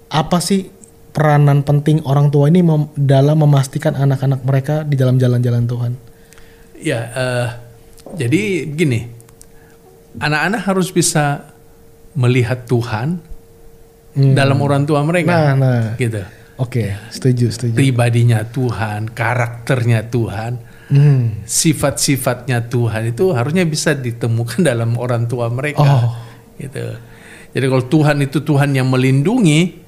apa 0.09 0.39
sih 0.41 0.73
peranan 1.13 1.63
penting 1.63 2.01
orang 2.09 2.33
tua 2.33 2.49
ini 2.49 2.65
mem- 2.65 2.91
dalam 2.97 3.39
memastikan 3.45 3.95
anak-anak 3.95 4.41
mereka 4.43 4.83
di 4.83 4.97
dalam 4.97 5.21
jalan-jalan 5.21 5.65
Tuhan? 5.69 5.93
Ya, 6.81 7.01
eh, 7.13 7.49
jadi 8.17 8.43
gini, 8.67 9.01
anak-anak 10.19 10.61
harus 10.65 10.89
bisa 10.89 11.53
melihat 12.15 12.65
Tuhan 12.65 13.19
dalam 14.15 14.63
orang 14.63 14.87
tua 14.87 15.03
mereka, 15.03 15.35
Nah, 15.35 15.53
nah, 15.59 15.83
gitu. 15.99 16.23
oke, 16.55 16.95
setuju, 17.11 17.51
setuju. 17.51 17.75
Pribadinya 17.75 18.47
Tuhan, 18.47 19.11
karakternya 19.11 20.07
Tuhan, 20.07 20.63
Hmm. 20.85 21.41
sifat-sifatnya 21.45 22.69
Tuhan 22.69 23.11
itu 23.11 23.33
harusnya 23.33 23.65
bisa 23.65 23.93
ditemukan 23.93 24.61
dalam 24.71 24.97
orang 24.97 25.25
tua 25.25 25.49
mereka, 25.49 25.81
Oh. 25.81 26.13
gitu. 26.57 26.97
Jadi 27.55 27.67
kalau 27.67 27.85
Tuhan 27.87 28.17
itu 28.21 28.39
Tuhan 28.41 28.75
yang 28.75 28.91
melindungi, 28.91 29.81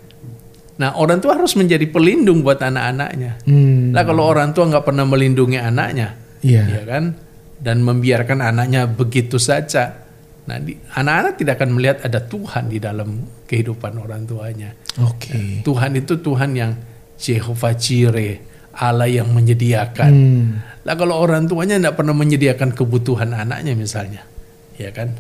nah 0.77 0.95
orang 0.95 1.19
tua 1.19 1.35
harus 1.35 1.53
menjadi 1.53 1.85
pelindung 1.85 2.41
buat 2.41 2.59
anak-anaknya. 2.59 3.43
Hmm. 3.45 3.91
Lah 3.91 4.03
kalau 4.03 4.25
orang 4.25 4.53
tua 4.53 4.67
nggak 4.67 4.85
pernah 4.85 5.05
melindungi 5.05 5.59
anaknya, 5.59 6.15
Iya. 6.41 6.63
ya 6.65 6.83
kan 6.87 7.05
dan 7.57 7.81
membiarkan 7.81 8.45
anaknya 8.45 8.85
begitu 8.85 9.41
saja 9.41 10.05
nah 10.45 10.61
di- 10.61 10.77
anak-anak 10.93 11.35
tidak 11.35 11.59
akan 11.59 11.71
melihat 11.73 11.99
ada 12.05 12.21
Tuhan 12.23 12.69
di 12.69 12.79
dalam 12.79 13.09
kehidupan 13.43 13.97
orang 13.97 14.23
tuanya 14.23 14.71
Oke. 15.03 15.65
Tuhan 15.65 15.97
itu 15.97 16.21
Tuhan 16.21 16.55
yang 16.55 16.77
Jehovah 17.17 17.75
Jireh 17.75 18.56
Allah 18.77 19.09
yang 19.09 19.33
menyediakan 19.33 20.13
Hmm. 20.13 20.47
lah 20.85 20.95
kalau 20.95 21.17
orang 21.17 21.45
tuanya 21.45 21.77
tidak 21.77 21.97
pernah 21.97 22.13
menyediakan 22.13 22.71
kebutuhan 22.71 23.33
anaknya 23.33 23.73
misalnya 23.73 24.23
ya 24.77 24.93
kan 24.93 25.17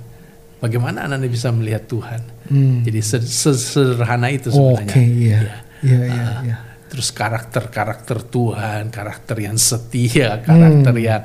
bagaimana 0.57 1.05
anaknya 1.05 1.29
bisa 1.29 1.49
melihat 1.51 1.85
Tuhan 1.87 2.21
Hmm. 2.47 2.85
jadi 2.85 3.01
se- 3.01 3.25
sesederhana 3.25 4.29
itu 4.29 4.49
sebenarnya 4.49 4.93
Oke, 4.93 5.03
iya. 5.03 5.39
Ya. 5.41 5.57
Iya, 5.77 6.01
iya, 6.05 6.25
Ah, 6.25 6.39
iya. 6.43 6.57
Terus 6.87 7.11
karakter-karakter 7.11 8.25
Tuhan, 8.25 8.89
karakter 8.89 9.37
yang 9.37 9.59
setia, 9.59 10.41
karakter 10.41 10.95
yang 10.97 11.25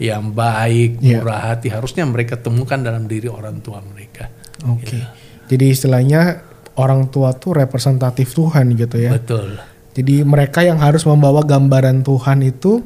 yang 0.00 0.24
baik, 0.32 0.98
Hmm. 0.98 1.04
Iya. 1.04 1.18
murah 1.20 1.40
hati 1.52 1.68
harusnya 1.68 2.02
mereka 2.02 2.34
temukan 2.34 2.80
dalam 2.80 3.04
diri 3.04 3.28
orang 3.28 3.60
tua 3.60 3.78
mereka. 3.84 4.26
Oke. 4.66 4.98
Jadi 5.46 5.64
istilahnya 5.68 6.42
orang 6.74 7.12
tua 7.12 7.36
tuh 7.36 7.60
representatif 7.60 8.32
Tuhan 8.32 8.72
gitu 8.74 8.96
ya. 8.96 9.12
Betul. 9.12 9.60
Jadi 9.92 10.24
mereka 10.24 10.64
yang 10.64 10.80
harus 10.80 11.04
membawa 11.04 11.44
gambaran 11.44 12.00
Tuhan 12.00 12.40
itu 12.40 12.80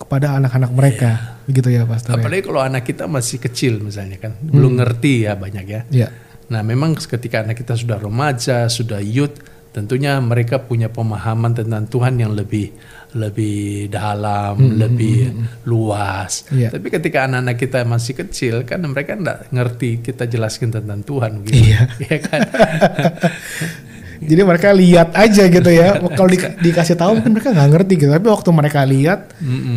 kepada 0.00 0.34
anak-anak 0.40 0.70
mereka. 0.74 1.10
Begitu 1.46 1.70
ya, 1.70 1.86
Pastor. 1.86 2.18
ya? 2.18 2.22
Apalagi 2.22 2.42
kalau 2.42 2.60
anak 2.62 2.82
kita 2.82 3.06
masih 3.06 3.38
kecil 3.38 3.78
misalnya 3.78 4.18
kan, 4.18 4.34
belum 4.40 4.82
ngerti 4.82 5.30
ya 5.30 5.38
banyak 5.38 5.66
ya. 5.66 5.80
Iya. 5.90 6.08
Nah, 6.50 6.66
memang 6.66 6.98
ketika 6.98 7.46
anak 7.46 7.62
kita 7.62 7.78
sudah 7.78 8.02
remaja, 8.02 8.66
sudah 8.66 8.98
youth, 8.98 9.38
tentunya 9.70 10.18
mereka 10.18 10.58
punya 10.58 10.90
pemahaman 10.90 11.54
tentang 11.54 11.86
Tuhan 11.86 12.18
yang 12.18 12.34
lebih 12.34 12.74
lebih 13.14 13.90
dalam, 13.90 14.58
lebih 14.82 15.34
luas. 15.66 16.46
Iya. 16.50 16.70
Tapi 16.74 16.86
ketika 16.90 17.26
anak-anak 17.26 17.56
kita 17.58 17.82
masih 17.86 18.14
kecil, 18.14 18.62
kan 18.66 18.82
mereka 18.86 19.18
enggak 19.18 19.50
ngerti 19.50 20.02
kita 20.02 20.26
jelaskan 20.26 20.74
tentang 20.74 21.02
Tuhan 21.02 21.42
gitu. 21.46 21.58
Iya. 21.58 21.80
Iya 22.06 22.18
kan? 22.22 22.40
Jadi 24.20 24.40
mereka 24.40 24.68
lihat 24.70 25.12
aja 25.12 25.48
gitu 25.48 25.70
ya. 25.70 25.96
Kalau 25.96 26.28
di- 26.28 26.52
dikasih 26.60 26.92
tahu 26.92 27.16
mungkin 27.16 27.32
mereka 27.32 27.50
nggak 27.50 27.70
ngerti 27.70 27.92
gitu. 27.96 28.10
Tapi 28.10 28.28
waktu 28.28 28.50
mereka 28.50 28.80
lihat, 28.84 29.32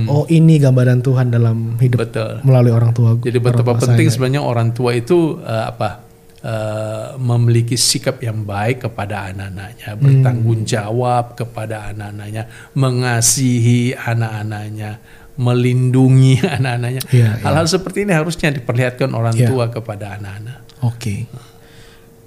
oh 0.05 0.27
ini 0.27 0.59
gambaran 0.59 0.99
Tuhan 0.99 1.27
dalam 1.27 1.79
hidup 1.79 2.03
Betul. 2.03 2.43
melalui 2.43 2.71
orang 2.71 2.91
tua. 2.91 3.15
Jadi 3.15 3.39
betapa 3.39 3.73
penting 3.77 4.05
saya. 4.05 4.13
sebenarnya 4.13 4.41
orang 4.41 4.71
tua 4.71 4.91
itu 4.91 5.39
eh, 5.39 5.65
apa? 5.65 6.03
eh, 6.39 7.07
memiliki 7.15 7.79
sikap 7.79 8.19
yang 8.19 8.43
baik 8.43 8.83
kepada 8.83 9.31
anak-anaknya, 9.31 9.95
bertanggung 9.95 10.67
jawab 10.67 11.39
kepada 11.39 11.87
anak-anaknya, 11.89 12.43
mengasihi 12.75 13.95
anak-anaknya, 13.95 14.99
melindungi 15.35 16.43
anak-anaknya. 16.57 17.01
Iya, 17.07 17.29
iya. 17.31 17.41
Hal-hal 17.41 17.65
seperti 17.65 18.03
ini 18.03 18.11
harusnya 18.11 18.51
diperlihatkan 18.51 19.11
orang 19.11 19.33
Iya. 19.33 19.47
tua 19.47 19.65
kepada 19.67 20.19
anak-anak. 20.19 20.59
Oke. 20.83 21.31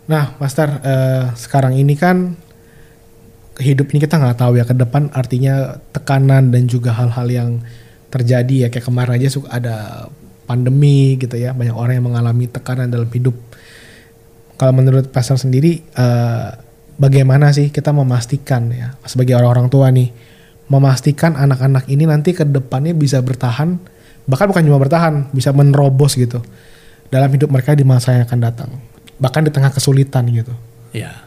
Nah, 0.07 0.39
Pastor, 0.39 0.71
eh, 0.87 1.35
sekarang 1.35 1.75
ini 1.75 1.99
kan 1.99 2.39
hidup 3.59 3.91
ini 3.91 3.99
kita 3.99 4.21
nggak 4.21 4.39
tahu 4.39 4.61
ya 4.61 4.65
ke 4.69 4.77
depan 4.77 5.11
artinya 5.17 5.81
tekanan 5.91 6.53
dan 6.53 6.69
juga 6.69 6.93
hal-hal 6.95 7.27
yang 7.27 7.51
terjadi 8.13 8.67
ya 8.67 8.69
kayak 8.69 8.87
kemarin 8.87 9.17
aja 9.19 9.33
suka 9.33 9.49
ada 9.51 10.07
pandemi 10.47 11.19
gitu 11.19 11.35
ya 11.35 11.57
banyak 11.57 11.75
orang 11.75 11.99
yang 11.99 12.07
mengalami 12.07 12.47
tekanan 12.47 12.87
dalam 12.87 13.11
hidup. 13.11 13.35
Kalau 14.57 14.73
menurut 14.73 15.11
Pastor 15.11 15.41
sendiri 15.43 15.83
eh, 15.83 16.49
bagaimana 16.97 17.51
sih 17.51 17.75
kita 17.75 17.91
memastikan 17.91 18.71
ya 18.71 18.95
sebagai 19.05 19.37
orang-orang 19.37 19.69
tua 19.69 19.91
nih 19.91 20.11
memastikan 20.67 21.35
anak-anak 21.35 21.87
ini 21.91 22.07
nanti 22.07 22.35
ke 22.35 22.43
depannya 22.43 22.95
bisa 22.97 23.23
bertahan 23.23 23.79
bahkan 24.27 24.51
bukan 24.51 24.67
cuma 24.67 24.79
bertahan 24.83 25.31
bisa 25.31 25.55
menerobos 25.55 26.19
gitu 26.19 26.43
dalam 27.07 27.31
hidup 27.31 27.53
mereka 27.53 27.79
di 27.79 27.87
masa 27.87 28.19
yang 28.19 28.27
akan 28.27 28.41
datang 28.43 28.71
bahkan 29.17 29.43
di 29.43 29.51
tengah 29.51 29.71
kesulitan 29.71 30.27
gitu. 30.29 30.53
Ya, 30.93 31.27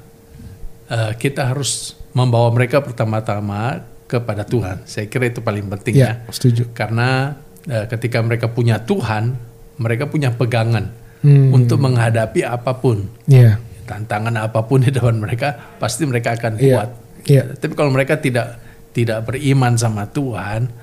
Eh, 0.90 1.14
kita 1.22 1.46
harus 1.46 1.94
membawa 2.18 2.50
mereka 2.50 2.82
pertama-tama 2.82 3.86
kepada 4.10 4.42
Tuhan. 4.42 4.82
Saya 4.90 5.06
kira 5.06 5.30
itu 5.30 5.38
paling 5.38 5.70
penting 5.70 6.02
ya. 6.02 6.18
Ya, 6.26 6.34
setuju. 6.34 6.66
Karena 6.74 7.38
eh, 7.70 7.86
ketika 7.86 8.18
mereka 8.26 8.50
punya 8.50 8.82
Tuhan, 8.82 9.38
mereka 9.78 10.10
punya 10.10 10.34
pegangan 10.34 10.90
Hmm. 11.20 11.52
untuk 11.54 11.78
menghadapi 11.78 12.42
apa 12.42 12.74
pun, 12.74 13.06
Iya. 13.30 13.62
tantangan 13.86 14.34
apa 14.40 14.66
pun 14.66 14.82
di 14.86 14.90
depan 14.90 15.14
mereka, 15.14 15.78
pasti 15.78 16.10
mereka 16.10 16.34
akan 16.34 16.58
Iya. 16.58 16.74
kuat. 16.74 16.90
Iya. 17.30 17.44
Tapi 17.54 17.74
kalau 17.78 17.94
mereka 17.94 18.18
tidak 18.18 18.58
tidak 18.90 19.30
beriman 19.30 19.78
sama 19.78 20.10
Tuhan, 20.10 20.74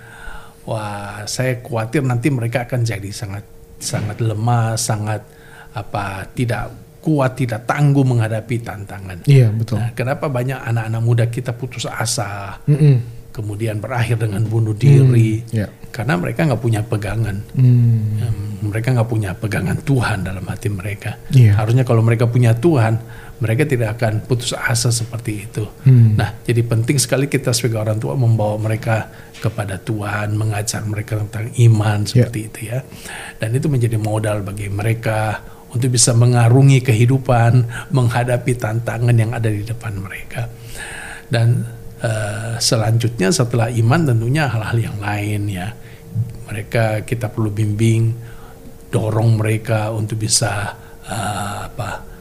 wah, 0.62 1.26
saya 1.26 1.58
khawatir 1.58 2.06
nanti 2.06 2.30
mereka 2.30 2.62
akan 2.62 2.86
jadi 2.86 3.10
sangat 3.10 3.42
sangat 3.82 4.22
lemah, 4.22 4.78
sangat 4.78 5.26
apa 5.74 6.30
tidak 6.30 6.70
kuat, 7.06 7.38
tidak 7.38 7.70
tangguh 7.70 8.02
menghadapi 8.02 8.66
tantangan. 8.66 9.22
Iya, 9.30 9.54
betul. 9.54 9.78
Nah, 9.78 9.94
kenapa 9.94 10.26
banyak 10.26 10.58
anak-anak 10.58 11.02
muda 11.06 11.24
kita 11.30 11.54
putus 11.54 11.86
asa, 11.86 12.58
Mm-mm. 12.66 13.30
kemudian 13.30 13.78
berakhir 13.78 14.18
dengan 14.18 14.42
bunuh 14.42 14.74
diri? 14.74 15.46
Iya. 15.54 15.70
Karena 15.94 16.18
mereka 16.18 16.50
nggak 16.50 16.60
punya 16.60 16.82
pegangan. 16.82 17.36
Em, 17.54 18.58
mereka 18.58 18.90
nggak 18.90 19.08
punya 19.08 19.30
pegangan 19.38 19.78
Tuhan 19.86 20.26
dalam 20.26 20.42
hati 20.50 20.68
mereka. 20.68 21.14
Iya. 21.30 21.54
Harusnya 21.54 21.86
kalau 21.86 22.02
mereka 22.02 22.26
punya 22.26 22.58
Tuhan, 22.58 22.98
mereka 23.38 23.68
tidak 23.68 24.00
akan 24.00 24.26
putus 24.26 24.50
asa 24.52 24.90
seperti 24.90 25.46
itu. 25.46 25.64
Hmm. 25.86 26.16
Nah, 26.18 26.36
jadi 26.42 26.64
penting 26.66 26.98
sekali 26.98 27.30
kita 27.30 27.54
sebagai 27.54 27.86
orang 27.86 28.02
tua 28.02 28.18
membawa 28.18 28.58
mereka 28.58 29.08
kepada 29.38 29.78
Tuhan, 29.78 30.34
mengajar 30.34 30.82
mereka 30.88 31.20
tentang 31.20 31.54
iman 31.54 32.02
seperti 32.08 32.50
itu 32.50 32.58
ya. 32.72 32.80
Dan 33.38 33.54
itu 33.54 33.68
menjadi 33.68 33.96
modal 34.00 34.42
bagi 34.42 34.66
mereka 34.72 35.40
untuk 35.72 35.90
bisa 35.92 36.14
mengarungi 36.14 36.80
kehidupan, 36.82 37.66
menghadapi 37.92 38.52
tantangan 38.56 39.16
yang 39.16 39.32
ada 39.34 39.50
di 39.50 39.66
depan 39.66 39.98
mereka. 39.98 40.46
Dan 41.26 41.66
eh, 42.00 42.54
selanjutnya 42.62 43.34
setelah 43.34 43.68
iman 43.70 44.14
tentunya 44.14 44.46
hal-hal 44.46 44.78
yang 44.78 44.98
lain 45.02 45.42
ya. 45.50 45.74
Mereka 46.46 47.02
kita 47.02 47.26
perlu 47.28 47.50
bimbing 47.50 48.14
dorong 48.90 49.36
mereka 49.36 49.90
untuk 49.90 50.22
bisa 50.22 50.72
uh, 51.04 51.56
apa 51.68 52.15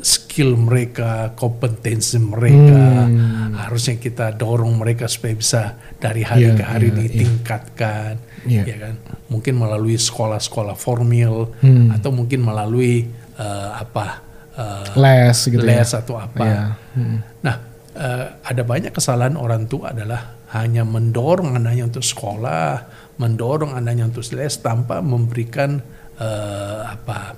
skill 0.00 0.56
mereka, 0.56 1.36
kompetensi 1.36 2.16
mereka. 2.16 3.04
Hmm. 3.04 3.52
Harusnya 3.52 4.00
kita 4.00 4.32
dorong 4.32 4.80
mereka 4.80 5.04
supaya 5.06 5.36
bisa 5.36 5.62
dari 6.00 6.24
hari 6.24 6.48
Iya, 6.50 6.56
ke 6.56 6.64
hari 6.64 6.88
iya, 6.88 6.94
iya. 6.96 7.02
ditingkatkan, 7.04 8.12
Iya. 8.48 8.62
ya 8.64 8.76
kan? 8.80 8.94
Mungkin 9.28 9.54
melalui 9.60 10.00
sekolah-sekolah 10.00 10.74
formal 10.74 11.52
Hmm. 11.60 11.92
atau 11.92 12.10
mungkin 12.10 12.40
melalui 12.40 13.12
uh, 13.36 13.76
apa 13.76 14.24
uh, 14.56 14.84
Les 14.96 15.36
gitu 15.36 15.60
ya. 15.60 15.84
les 15.84 15.90
atau 15.92 16.16
apa. 16.16 16.44
Iya. 16.44 16.62
Hmm. 16.96 17.18
Nah, 17.44 17.56
eh, 17.94 18.26
ada 18.40 18.62
banyak 18.64 18.92
kesalahan 18.96 19.36
orang 19.36 19.68
tua 19.68 19.92
adalah 19.92 20.40
hanya 20.56 20.82
mendorong 20.82 21.54
anaknya 21.54 21.86
untuk 21.86 22.02
sekolah, 22.02 22.88
mendorong 23.20 23.76
anaknya 23.76 24.08
untuk 24.08 24.24
les 24.32 24.54
tanpa 24.58 25.04
memberikan 25.04 25.78
eh, 26.16 26.80
apa 26.88 27.36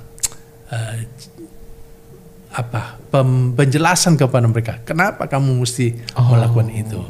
eh, 0.71 0.97
apa 2.53 3.01
penjelasan 3.51 4.15
kepada 4.15 4.45
mereka. 4.45 4.81
Kenapa 4.83 5.25
kamu 5.25 5.57
mesti 5.59 5.97
Oh, 6.15 6.31
melakukan 6.31 6.69
itu? 6.69 7.01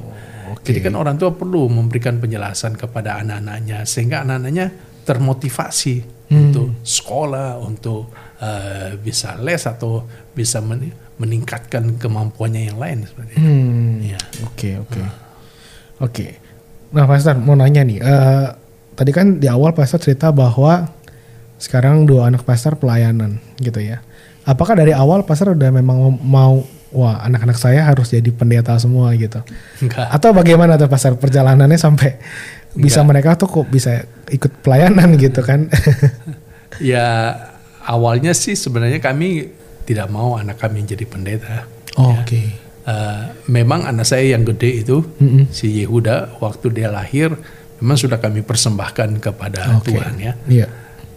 oke. 0.49 0.63
Jadi 0.63 0.79
kan 0.81 0.95
orang 0.95 1.17
tua 1.17 1.31
perlu 1.31 1.67
memberikan 1.67 2.17
penjelasan 2.17 2.75
kepada 2.75 3.19
anak-anaknya 3.19 3.83
sehingga 3.83 4.23
anak-anaknya 4.23 4.71
termotivasi 5.03 5.95
Hmm. 6.25 6.49
untuk 6.49 6.81
sekolah, 6.81 7.61
untuk 7.61 8.09
eh, 8.39 8.97
bisa 8.97 9.37
les 9.37 9.63
atau 9.63 10.03
bisa 10.33 10.59
men- 10.59 10.91
meningkatkan 11.15 11.95
kemampuannya 11.95 12.67
yang 12.67 12.79
lain 12.81 12.99
seperti 13.05 13.33
itu. 13.33 13.45
Hmm. 13.45 14.03
Ya. 14.03 14.19
Oke 14.43 14.71
oke 14.79 15.03
oke. 16.01 16.27
Nah 16.91 17.05
Pastor 17.05 17.37
mau 17.37 17.55
nanya 17.55 17.83
nih. 17.83 17.99
eh, 17.99 18.47
tadi 18.93 19.11
kan 19.11 19.39
di 19.39 19.47
awal 19.47 19.71
Pastor 19.71 20.01
cerita 20.01 20.31
bahwa 20.31 20.91
sekarang 21.57 22.03
dua 22.03 22.27
anak 22.27 22.43
Pastor 22.43 22.75
pelayanan 22.75 23.39
gitu 23.57 23.79
ya. 23.79 24.03
Apakah 24.43 24.75
dari 24.75 24.91
awal 24.91 25.23
Pastor 25.23 25.55
udah 25.55 25.71
memang 25.71 26.19
mau 26.23 26.67
wah 26.93 27.25
anak-anak 27.25 27.57
saya 27.57 27.87
harus 27.87 28.11
jadi 28.13 28.29
pendeta 28.35 28.75
semua 28.77 29.15
gitu? 29.15 29.41
Enggak. 29.81 30.07
Atau 30.13 30.35
bagaimana 30.35 30.75
tuh 30.77 30.91
Pastor 30.91 31.15
perjalanannya 31.17 31.79
sampai 31.79 32.19
bisa 32.73 33.05
mereka 33.05 33.37
tuh 33.37 33.49
kok 33.49 33.67
bisa 33.69 34.03
ikut 34.29 34.63
pelayanan 34.65 35.15
gitu 35.17 35.43
kan? 35.45 35.69
Ya 36.81 37.37
awalnya 37.85 38.33
sih 38.33 38.57
sebenarnya 38.57 38.97
kami 38.97 39.53
tidak 39.85 40.09
mau 40.09 40.41
anak 40.41 40.57
kami 40.57 40.89
jadi 40.89 41.05
pendeta. 41.05 41.69
Oh, 42.01 42.17
Ya. 42.17 42.25
Oke. 42.25 42.43
Eh, 42.83 43.23
memang 43.47 43.87
anak 43.87 44.09
saya 44.09 44.35
yang 44.35 44.43
gede 44.43 44.83
itu 44.83 45.07
Mm-mm. 45.23 45.47
si 45.55 45.71
Yehuda 45.71 46.43
waktu 46.43 46.67
dia 46.75 46.91
lahir 46.91 47.31
memang 47.79 47.95
sudah 47.95 48.19
kami 48.19 48.43
persembahkan 48.43 49.23
kepada 49.23 49.79
Oke. 49.79 49.95
Tuhan 49.95 50.19
ya. 50.19 50.33
Iya. 50.51 50.67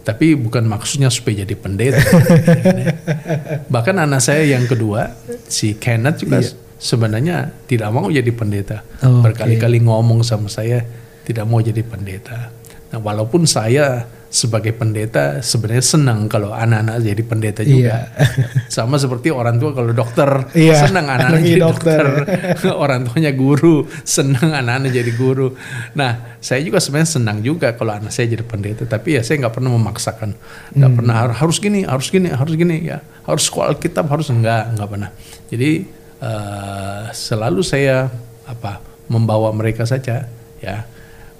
Tapi 0.06 0.38
bukan 0.38 0.62
maksudnya 0.70 1.10
supaya 1.10 1.42
jadi 1.42 1.58
pendeta. 1.58 1.98
Bahkan 3.74 3.96
anak 4.06 4.22
saya 4.22 4.46
yang 4.46 4.62
kedua, 4.70 5.10
si 5.50 5.74
Kenneth 5.74 6.22
juga 6.22 6.46
sebenarnya 6.78 7.50
tidak 7.66 7.90
mau 7.90 8.06
jadi 8.06 8.30
pendeta. 8.30 8.86
Iya. 8.86 9.10
Oh, 9.10 9.26
Berkali-kali 9.26 9.82
ngomong 9.82 10.22
sama 10.22 10.46
saya 10.46 10.86
tidak 11.26 11.42
mau 11.50 11.58
jadi 11.58 11.82
pendeta. 11.82 12.54
Nah, 12.96 13.04
walaupun 13.04 13.44
saya 13.44 14.08
sebagai 14.26 14.72
pendeta 14.72 15.38
sebenarnya 15.38 15.84
senang 15.86 16.26
kalau 16.26 16.48
anak-anak 16.50 16.98
jadi 16.98 17.22
pendeta 17.22 17.60
juga. 17.60 18.08
Sama 18.72 18.96
seperti 18.96 19.28
orang 19.28 19.56
tua 19.56 19.70
kalau 19.70 19.92
dokter 19.92 20.48
Iya, 20.52 20.80
senang 20.82 21.06
anak-anak 21.06 21.40
jadi 21.40 21.60
dokter. 21.60 22.00
dokter. 22.24 22.72
orang 22.84 23.04
tuanya 23.04 23.32
guru, 23.32 23.84
senang 24.02 24.48
anak-anak 24.50 24.90
jadi 24.90 25.12
guru. 25.12 25.52
Nah, 25.92 26.40
saya 26.40 26.60
juga 26.60 26.80
sebenarnya 26.80 27.10
senang 27.12 27.38
juga 27.40 27.72
kalau 27.72 27.92
anak 27.92 28.08
saya 28.08 28.28
jadi 28.28 28.42
pendeta, 28.42 28.82
tapi 28.84 29.16
ya 29.16 29.22
saya 29.22 29.44
nggak 29.44 29.54
pernah 29.54 29.70
memaksakan, 29.70 30.30
nggak 30.72 30.88
Hmm. 30.88 30.96
pernah 30.96 31.14
har- 31.20 31.36
harus 31.36 31.56
gini, 31.56 31.84
harus 31.84 32.08
gini, 32.08 32.28
harus 32.28 32.54
gini, 32.54 32.76
ya 32.82 32.98
harus 33.22 33.44
sekolah 33.44 33.72
Alkitab 33.72 34.08
harus 34.08 34.28
enggak, 34.28 34.72
nggak 34.72 34.88
pernah. 34.88 35.10
Jadi 35.48 35.70
eh, 36.16 37.02
selalu 37.12 37.60
saya 37.60 38.08
apa 38.44 38.80
membawa 39.06 39.52
mereka 39.52 39.84
saja, 39.84 40.24
ya 40.58 40.76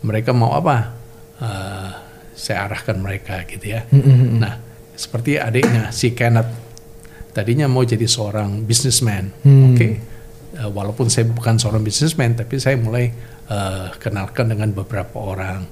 mereka 0.00 0.30
mau 0.30 0.52
apa, 0.52 0.92
eh, 1.38 1.90
saya 2.32 2.58
arahkan 2.64 2.96
mereka 2.96 3.44
gitu 3.44 3.70
ya. 3.70 3.84
Mm-mm. 3.88 4.38
Nah, 4.38 4.60
seperti 4.92 5.36
adiknya 5.36 5.88
si 5.90 6.12
Kenneth 6.12 6.48
tadinya 7.30 7.64
mau 7.64 7.82
jadi 7.82 8.04
seorang 8.04 8.64
businessman, 8.64 9.28
Hmm. 9.40 9.72
oke. 9.72 9.88
Eh, 10.52 10.68
walaupun 10.68 11.08
saya 11.08 11.24
bukan 11.26 11.56
seorang 11.56 11.80
businessman, 11.80 12.32
tapi 12.32 12.56
saya 12.56 12.76
mulai 12.76 13.12
eh, 13.46 13.88
kenalkan 13.96 14.50
dengan 14.50 14.74
beberapa 14.74 15.22
orang. 15.22 15.62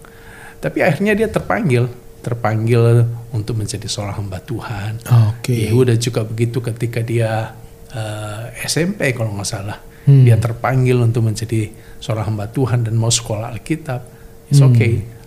Tapi 0.57 0.79
akhirnya 0.79 1.13
dia 1.13 1.27
terpanggil, 1.27 1.91
terpanggil 2.23 3.03
untuk 3.31 3.59
menjadi 3.59 3.85
seorang 3.85 4.23
hamba 4.23 4.39
Tuhan. 4.39 5.03
Oke. 5.35 5.53
Yehuda 5.67 5.99
juga 5.99 6.23
begitu 6.23 6.63
ketika 6.63 7.01
dia 7.01 7.51
eh, 7.91 8.45
SMP 8.63 9.11
kalau 9.11 9.35
nggak 9.35 9.49
salah, 9.49 9.79
Hmm. 10.05 10.23
dia 10.23 10.37
terpanggil 10.37 11.01
untuk 11.01 11.25
menjadi 11.25 11.73
seorang 11.99 12.31
hamba 12.31 12.47
Tuhan 12.47 12.85
dan 12.85 12.95
mau 12.95 13.09
sekolah 13.09 13.51
Alkitab. 13.51 14.01
It's 14.47 14.61
Hmm. 14.61 14.71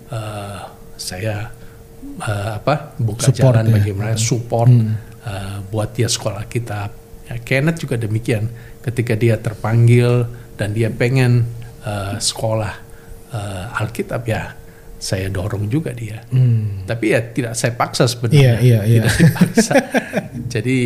Okay. 0.08 0.15
Eh, 0.15 0.60
saya 0.98 1.36
eh, 2.17 2.50
apa 2.56 2.96
buka 2.98 3.30
Support 3.30 3.38
jalan 3.54 3.65
ya. 3.67 3.74
bagi 3.78 3.91
mereka, 3.91 4.17
support 4.17 4.72
Hmm. 4.72 4.96
eh, 5.22 5.58
buat 5.67 5.91
dia 5.91 6.08
sekolah 6.08 6.41
Alkitab. 6.41 6.89
Ya, 7.28 7.36
Kenneth 7.43 7.84
juga 7.84 7.96
demikian. 7.96 8.48
Ketika 8.80 9.13
dia 9.13 9.36
terpanggil 9.36 10.26
dan 10.56 10.72
dia 10.72 10.88
pengen 10.89 11.43
eh, 11.84 12.15
sekolah 12.17 12.74
eh, 13.30 13.80
Alkitab 13.80 14.24
ya, 14.26 14.56
saya 14.98 15.30
dorong 15.30 15.67
juga 15.67 15.93
dia. 15.93 16.24
Hmm. 16.32 16.88
Tapi 16.88 17.06
ya 17.13 17.22
tidak 17.22 17.54
saya 17.54 17.76
paksa 17.76 18.08
sebenarnya. 18.08 18.58
Iya, 18.58 18.80
iya, 18.80 18.80
iya. 18.82 19.02
Tidak 19.06 19.15
dipaksa. 19.22 19.74
Jadi 20.58 20.78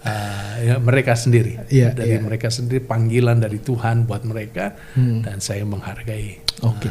uh, 0.00 0.54
ya 0.64 0.74
mereka 0.80 1.12
sendiri. 1.12 1.60
Iya, 1.68 1.92
dari 1.92 2.16
iya. 2.16 2.24
mereka 2.24 2.48
sendiri 2.48 2.80
panggilan 2.80 3.36
dari 3.36 3.60
Tuhan 3.60 4.08
buat 4.08 4.24
mereka 4.24 4.72
Hmm. 4.96 5.20
dan 5.20 5.44
saya 5.44 5.68
menghargai. 5.68 6.40
Oke. 6.64 6.88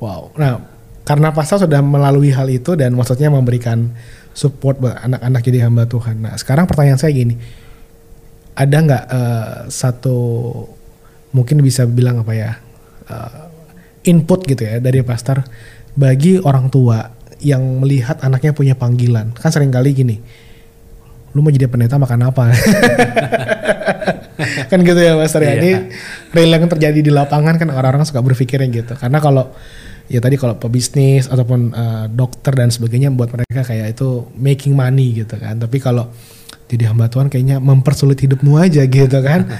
Wow. 0.00 0.32
Nah, 0.36 0.60
karena 1.06 1.30
pastor 1.30 1.62
sudah 1.62 1.78
melalui 1.78 2.34
hal 2.34 2.50
itu 2.50 2.74
dan 2.74 2.90
maksudnya 2.98 3.30
memberikan 3.30 3.94
support 4.34 4.82
buat 4.82 4.98
anak-anak 5.06 5.40
jadi 5.46 5.70
hamba 5.70 5.86
Tuhan. 5.86 6.18
Nah, 6.18 6.34
sekarang 6.34 6.66
pertanyaan 6.66 6.98
saya 6.98 7.14
gini. 7.14 7.38
Ada 8.58 8.76
nggak 8.82 9.04
eh, 9.06 9.56
satu 9.70 10.18
mungkin 11.30 11.62
bisa 11.62 11.86
bilang 11.86 12.26
apa 12.26 12.34
ya? 12.34 12.58
eh, 13.06 14.10
input 14.10 14.46
gitu 14.46 14.62
ya 14.62 14.78
dari 14.78 15.02
pastor 15.02 15.42
bagi 15.94 16.38
orang 16.38 16.70
tua 16.70 17.10
yang 17.38 17.62
melihat 17.80 18.18
anaknya 18.26 18.50
punya 18.50 18.74
panggilan. 18.74 19.30
Kan 19.38 19.54
sering 19.54 19.70
kali 19.70 19.94
gini. 19.94 20.18
Lu 21.36 21.44
mau 21.44 21.52
jadi 21.52 21.68
pendeta 21.68 22.00
makan 22.00 22.32
apa? 22.32 22.48
kan 24.70 24.78
gitu 24.80 25.00
ya 25.00 25.14
Pastor 25.20 25.44
ya. 25.44 25.52
Iya. 25.52 25.60
Ini 25.60 25.70
real 26.32 26.50
yang 26.56 26.68
terjadi 26.68 27.00
di 27.00 27.12
lapangan 27.12 27.60
kan 27.60 27.68
orang-orang 27.70 28.08
suka 28.08 28.24
berpikirnya 28.24 28.68
gitu. 28.72 28.96
Karena 28.96 29.20
kalau 29.20 29.52
ya 30.06 30.22
tadi 30.22 30.38
kalau 30.38 30.54
pebisnis 30.58 31.26
ataupun 31.26 31.74
eh, 31.74 32.04
dokter 32.10 32.54
dan 32.54 32.70
sebagainya 32.70 33.10
buat 33.14 33.30
mereka 33.30 33.66
kayak 33.66 33.98
itu 33.98 34.26
making 34.38 34.74
money 34.74 35.22
gitu 35.22 35.34
kan. 35.38 35.58
Tapi 35.58 35.78
kalau 35.82 36.10
jadi 36.66 36.90
hamba 36.90 37.06
Tuhan 37.06 37.30
kayaknya 37.30 37.62
mempersulit 37.62 38.18
hidupmu 38.18 38.58
aja 38.58 38.82
gitu 38.86 39.18
kan. 39.22 39.46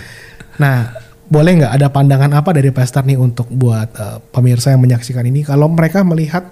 Nah, 0.56 0.88
boleh 1.28 1.60
nggak 1.60 1.68
ada 1.76 1.92
pandangan 1.92 2.32
apa 2.32 2.48
dari 2.56 2.72
pastor 2.72 3.04
nih 3.04 3.20
untuk 3.20 3.44
buat 3.52 3.92
eh, 3.92 4.18
pemirsa 4.32 4.72
yang 4.72 4.80
menyaksikan 4.80 5.20
ini 5.28 5.44
kalau 5.44 5.68
mereka 5.68 6.00
melihat 6.00 6.48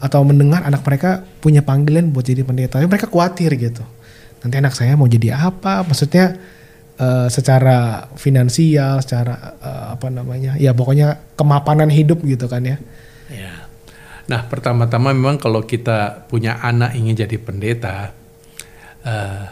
atau 0.00 0.24
mendengar 0.24 0.64
anak 0.64 0.80
mereka 0.80 1.24
punya 1.44 1.60
panggilan 1.60 2.08
buat 2.08 2.24
jadi 2.24 2.40
pendeta, 2.40 2.80
tapi 2.80 2.88
mereka 2.88 3.08
khawatir 3.08 3.52
gitu. 3.56 3.84
Nanti 4.44 4.54
anak 4.60 4.76
saya 4.76 4.96
mau 4.96 5.08
jadi 5.08 5.36
apa? 5.36 5.84
Maksudnya 5.84 6.40
eh, 6.96 7.28
secara 7.28 8.08
finansial, 8.16 9.04
secara 9.04 9.56
eh, 9.60 9.86
apa 9.96 10.08
namanya? 10.08 10.56
Ya 10.60 10.72
pokoknya 10.72 11.20
kemapanan 11.36 11.92
hidup 11.92 12.24
gitu 12.24 12.48
kan. 12.48 12.64
Ya. 12.64 12.76
Nah, 14.24 14.40
pertama-tama 14.48 15.12
memang 15.12 15.36
kalau 15.36 15.64
kita 15.64 16.24
punya 16.30 16.56
anak 16.64 16.96
ingin 16.96 17.26
jadi 17.26 17.36
pendeta, 17.36 18.12
eh, 19.04 19.44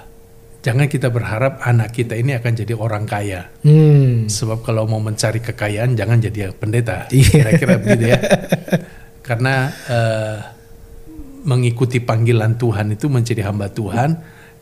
jangan 0.64 0.86
kita 0.88 1.12
berharap 1.12 1.60
anak 1.60 1.92
kita 1.92 2.16
ini 2.16 2.32
akan 2.38 2.52
jadi 2.56 2.72
orang 2.78 3.04
kaya. 3.04 3.52
Hmm. 3.66 4.30
Sebab 4.30 4.64
kalau 4.64 4.88
mau 4.88 5.02
mencari 5.02 5.42
kekayaan 5.44 5.92
jangan 5.98 6.22
jadi 6.22 6.54
pendeta. 6.56 7.04
Iya. 7.12 7.28
Kira-kira 7.44 7.74
begitu 7.82 8.04
ya. 8.16 8.20
Karena 9.20 9.54
eh, 9.68 10.38
mengikuti 11.42 11.98
panggilan 11.98 12.54
Tuhan 12.56 12.94
itu 12.94 13.10
menjadi 13.10 13.50
hamba 13.50 13.68
Tuhan 13.68 14.10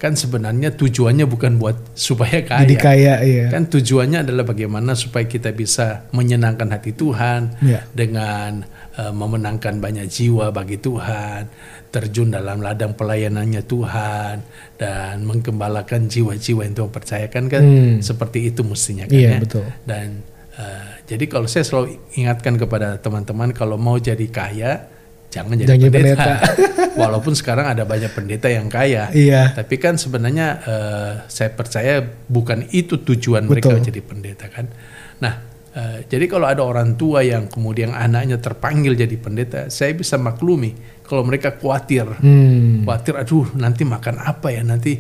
kan 0.01 0.17
sebenarnya 0.17 0.73
tujuannya 0.81 1.29
bukan 1.29 1.61
buat 1.61 1.93
supaya 1.93 2.41
kaya. 2.41 2.65
Jadi 2.65 2.77
kaya 2.81 3.15
ya. 3.21 3.53
Kan 3.53 3.69
tujuannya 3.69 4.25
adalah 4.25 4.49
bagaimana 4.49 4.97
supaya 4.97 5.29
kita 5.29 5.53
bisa 5.53 6.09
menyenangkan 6.17 6.73
hati 6.73 6.97
Tuhan 6.97 7.61
Ya. 7.61 7.85
dengan 7.93 8.65
eh, 8.93 9.13
memenangkan 9.13 9.79
banyak 9.79 10.07
jiwa 10.07 10.51
bagi 10.51 10.77
Tuhan, 10.77 11.47
terjun 11.89 12.31
dalam 12.31 12.59
ladang 12.59 12.93
pelayanannya 12.93 13.63
Tuhan 13.63 14.37
dan 14.77 15.15
menggembalakan 15.23 16.07
jiwa-jiwa 16.07 16.63
yang 16.63 16.75
Tuhan 16.75 16.91
percayakan 16.91 17.45
kan 17.47 17.63
Hmm. 17.63 17.99
seperti 18.01 18.49
itu 18.49 18.63
mestinya 18.63 19.05
kan 19.05 19.15
Iya, 19.15 19.31
ya. 19.31 19.39
betul. 19.39 19.67
Dan 19.83 20.09
eh, 20.53 20.91
jadi 21.07 21.25
kalau 21.27 21.47
saya 21.47 21.63
selalu 21.63 21.89
ingatkan 22.15 22.55
kepada 22.55 22.97
teman-teman 22.97 23.51
kalau 23.51 23.75
mau 23.75 23.97
jadi 23.97 24.27
kaya 24.27 24.87
jangan 25.29 25.55
jadi 25.57 25.69
Jangan 25.69 25.83
jadi 25.85 25.95
pendeta. 25.95 26.33
Walaupun 27.01 27.33
sekarang 27.33 27.67
ada 27.69 27.83
banyak 27.85 28.11
pendeta 28.11 28.47
yang 28.47 28.67
kaya, 28.67 29.09
Iya. 29.11 29.55
tapi 29.55 29.79
kan 29.79 29.95
sebenarnya 29.95 30.47
eh, 30.61 31.13
saya 31.27 31.51
percaya 31.51 32.03
bukan 32.27 32.67
itu 32.71 32.99
tujuan 32.99 33.47
mereka 33.47 33.71
Betul. 33.71 33.87
jadi 33.87 34.01
pendeta 34.01 34.47
kan. 34.47 34.67
Nah, 35.19 35.50
eh, 35.71 35.99
jadi 36.05 36.25
kalau 36.27 36.47
ada 36.47 36.63
orang 36.63 36.95
tua 36.95 37.23
yang 37.23 37.47
kemudian 37.47 37.91
anaknya 37.91 38.37
terpanggil 38.37 38.95
jadi 38.95 39.17
pendeta, 39.17 39.61
saya 39.69 39.93
bisa 39.93 40.17
maklumi 40.17 40.75
kalau 41.03 41.23
mereka 41.23 41.51
khawatir, 41.53 42.07
Hmm. 42.19 42.87
khawatir, 42.87 43.19
aduh 43.19 43.51
nanti 43.55 43.83
makan 43.83 44.17
apa 44.17 44.49
ya 44.51 44.63
nanti 44.63 44.95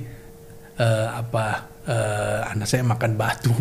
eh, 0.77 1.09
apa 1.11 1.71
eh, 1.85 2.41
anak 2.51 2.67
saya 2.67 2.83
makan 2.83 3.15
batu. 3.15 3.53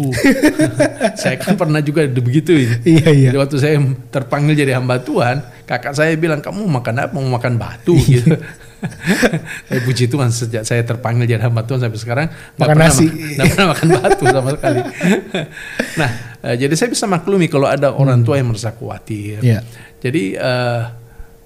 saya 1.22 1.36
kan 1.36 1.56
pernah 1.56 1.80
juga 1.80 2.06
begitu 2.06 2.56
Iya, 2.84 3.10
iya. 3.10 3.30
Jadi 3.30 3.38
waktu 3.38 3.58
saya 3.60 3.76
terpanggil 4.10 4.56
jadi 4.56 4.78
hamba 4.80 5.02
Tuhan, 5.02 5.59
kakak 5.70 5.94
saya 5.94 6.18
bilang 6.18 6.42
kamu 6.42 6.66
makan 6.66 6.96
apa? 6.98 7.14
Mau 7.14 7.30
makan 7.30 7.62
batu 7.62 7.94
gitu. 8.02 8.34
saya 9.70 9.80
puji 9.86 10.10
Tuhan 10.10 10.34
sejak 10.34 10.64
saya 10.66 10.82
terpanggil 10.82 11.30
jadi 11.30 11.46
hamba 11.46 11.62
Tuhan 11.62 11.84
sampai 11.86 12.00
sekarang 12.00 12.28
nggak 12.58 12.58
Makan 12.58 12.74
pernah 12.74 12.90
nasi. 12.90 13.06
nggak 13.06 13.46
pernah 13.54 13.68
makan 13.70 13.88
batu 14.02 14.24
sama 14.26 14.50
sekali. 14.58 14.80
nah, 16.00 16.10
eh, 16.42 16.56
jadi 16.58 16.74
saya 16.74 16.90
bisa 16.90 17.06
maklumi 17.06 17.46
kalau 17.46 17.70
ada 17.70 17.94
orang 17.94 18.26
tua 18.26 18.42
yang 18.42 18.50
merasa 18.50 18.74
khawatir. 18.74 19.46
Iya. 19.46 19.62
Jadi 20.02 20.34
eh, 20.34 20.82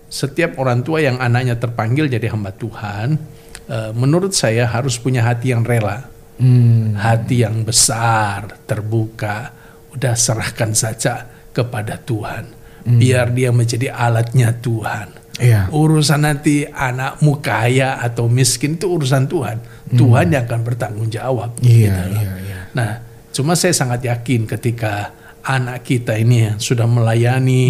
setiap 0.07 0.55
orang 0.55 0.85
tua 0.87 1.03
yang 1.03 1.19
anaknya 1.19 1.59
terpanggil 1.59 2.07
jadi 2.07 2.31
hamba 2.31 2.55
Tuhan, 2.55 3.19
eh, 3.67 3.91
menurut 3.91 4.31
saya 4.31 4.63
harus 4.71 4.95
punya 4.95 5.27
hati 5.27 5.51
yang 5.51 5.67
rela 5.67 6.13
Hmm. 6.33 6.97
hati 6.97 7.45
yang 7.45 7.61
besar, 7.61 8.57
terbuka, 8.65 9.53
udah 9.93 10.17
serahkan 10.17 10.73
saja 10.73 11.29
kepada 11.53 12.01
Tuhan. 12.01 12.62
Biar 12.83 13.31
dia 13.31 13.49
menjadi 13.49 13.89
alatnya 13.89 14.51
Tuhan. 14.53 15.07
Iya. 15.39 15.65
Urusan 15.71 16.23
nanti 16.23 16.61
anakmu 16.63 17.39
kaya 17.39 17.97
atau 17.97 18.27
miskin 18.27 18.75
itu 18.75 18.85
urusan 18.91 19.25
Tuhan. 19.25 19.57
Tuhan 19.89 20.29
yang 20.29 20.45
akan 20.45 20.61
bertanggung 20.61 21.09
jawab. 21.09 21.57
Iya, 21.59 21.89
Gitu. 21.89 22.03
iya, 22.21 22.31
iya. 22.37 22.59
Nah, 22.73 22.91
cuma 23.29 23.53
saya 23.53 23.73
sangat 23.73 24.03
yakin 24.03 24.45
ketika 24.45 25.09
anak 25.41 25.83
kita 25.83 26.15
ini 26.15 26.47
yang 26.47 26.57
sudah 26.57 26.85
melayani 26.85 27.63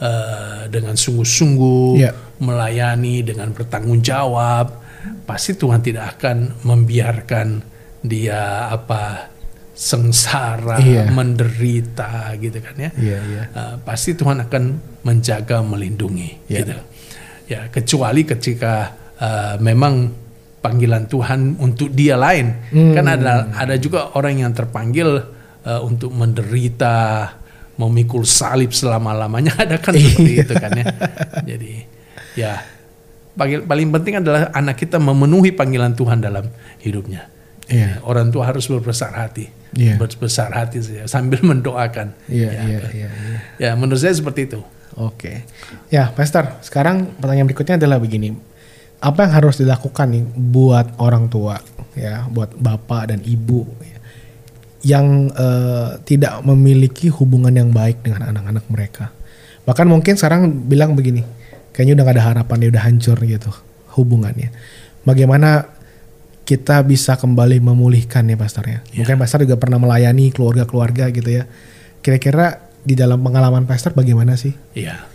eh, 0.00 0.62
dengan 0.68 0.94
sungguh-sungguh, 0.94 1.90
Iya. 2.02 2.12
melayani 2.38 3.22
dengan 3.22 3.50
bertanggung 3.50 4.00
jawab, 4.00 4.80
pasti 5.24 5.54
Tuhan 5.54 5.80
tidak 5.80 6.18
akan 6.18 6.62
membiarkan 6.62 7.62
dia 8.00 8.68
apa 8.68 9.32
sengsara, 9.74 10.78
Iya. 10.78 11.10
menderita 11.10 12.30
gitu 12.38 12.58
kan 12.62 12.74
ya. 12.78 12.90
Iya, 12.94 13.18
iya. 13.20 13.42
Uh, 13.50 13.74
pasti 13.82 14.14
Tuhan 14.14 14.38
akan 14.40 14.62
menjaga, 15.02 15.60
melindungi. 15.60 16.46
Ya. 16.46 16.62
Gitu. 16.62 16.74
Ya, 17.44 17.60
kecuali 17.68 18.22
ketika 18.22 18.94
uh, 19.18 19.54
memang 19.58 20.14
panggilan 20.62 21.04
Tuhan 21.04 21.58
untuk 21.58 21.92
dia 21.92 22.16
lain, 22.16 22.54
Hmm. 22.72 22.94
kan 22.94 23.04
ada 23.04 23.52
ada 23.52 23.74
juga 23.76 24.14
orang 24.16 24.40
yang 24.40 24.52
terpanggil 24.54 25.10
uh, 25.60 25.80
untuk 25.84 26.14
menderita, 26.14 27.28
memikul 27.76 28.22
salib 28.24 28.70
selama 28.70 29.12
lamanya, 29.12 29.52
ada 29.66 29.76
kan 29.76 29.92
Iya. 29.92 30.06
seperti 30.08 30.32
itu 30.40 30.54
kan 30.54 30.70
ya. 30.72 30.84
Jadi 31.44 31.72
ya 32.34 32.52
paling 33.36 33.90
penting 33.90 34.22
adalah 34.22 34.54
anak 34.54 34.78
kita 34.78 34.96
memenuhi 34.96 35.50
panggilan 35.50 35.92
Tuhan 35.92 36.22
dalam 36.22 36.46
hidupnya. 36.80 37.26
Iya. 37.66 37.98
Ya, 37.98 38.06
orang 38.06 38.28
tua 38.30 38.46
harus 38.46 38.68
berbesar 38.68 39.12
hati, 39.12 39.48
Iya. 39.74 39.98
berbesar 39.98 40.54
hati 40.54 40.78
saja 40.80 41.04
sambil 41.10 41.42
mendoakan. 41.50 42.14
Iya, 42.30 42.50
Ya, 42.50 42.62
iya, 42.62 42.80
iya, 42.94 43.08
iya. 43.10 43.38
Ya, 43.58 43.70
menurut 43.74 43.98
saya 43.98 44.14
seperti 44.14 44.46
itu. 44.46 44.60
Oke. 44.94 45.42
Ya, 45.90 46.14
Pastor, 46.14 46.46
sekarang 46.62 47.10
pertanyaan 47.18 47.50
berikutnya 47.50 47.74
adalah 47.78 47.98
begini. 47.98 48.38
Apa 49.02 49.26
yang 49.26 49.32
harus 49.34 49.58
dilakukan 49.58 50.06
nih 50.14 50.24
buat 50.32 50.94
orang 51.02 51.26
tua, 51.26 51.58
ya, 51.92 52.24
buat 52.30 52.54
bapak 52.56 53.10
dan 53.12 53.20
ibu 53.26 53.66
ya, 53.82 53.98
yang 54.96 55.28
eh, 55.34 55.98
tidak 56.06 56.40
memiliki 56.46 57.10
hubungan 57.10 57.52
yang 57.52 57.74
baik 57.74 58.00
dengan 58.06 58.30
anak-anak 58.30 58.64
mereka? 58.70 59.10
Bahkan 59.66 59.86
mungkin 59.90 60.14
sekarang 60.14 60.70
bilang 60.70 60.94
begini, 60.94 61.26
kayaknya 61.74 62.00
udah 62.00 62.04
gak 62.06 62.16
ada 62.16 62.24
harapan, 62.32 62.56
dia 62.62 62.70
udah 62.70 62.84
hancur 62.86 63.18
gitu 63.26 63.50
hubungannya. 63.98 64.54
Bagaimana 65.04 65.73
kita 66.44 66.84
bisa 66.84 67.16
kembali 67.16 67.58
memulihkan 67.58 68.28
ya 68.28 68.36
Pastor 68.36 68.64
ya? 68.68 68.78
Mungkin 68.94 69.16
Pastor 69.16 69.48
juga 69.48 69.56
pernah 69.56 69.80
melayani 69.80 70.28
keluarga-keluarga 70.28 71.08
gitu 71.08 71.40
ya. 71.40 71.48
Kira-kira 72.04 72.60
di 72.84 72.92
dalam 72.92 73.24
pengalaman 73.24 73.64
Pastor 73.64 73.96
bagaimana 73.96 74.36
sih? 74.36 74.52
Iya. 74.76 75.08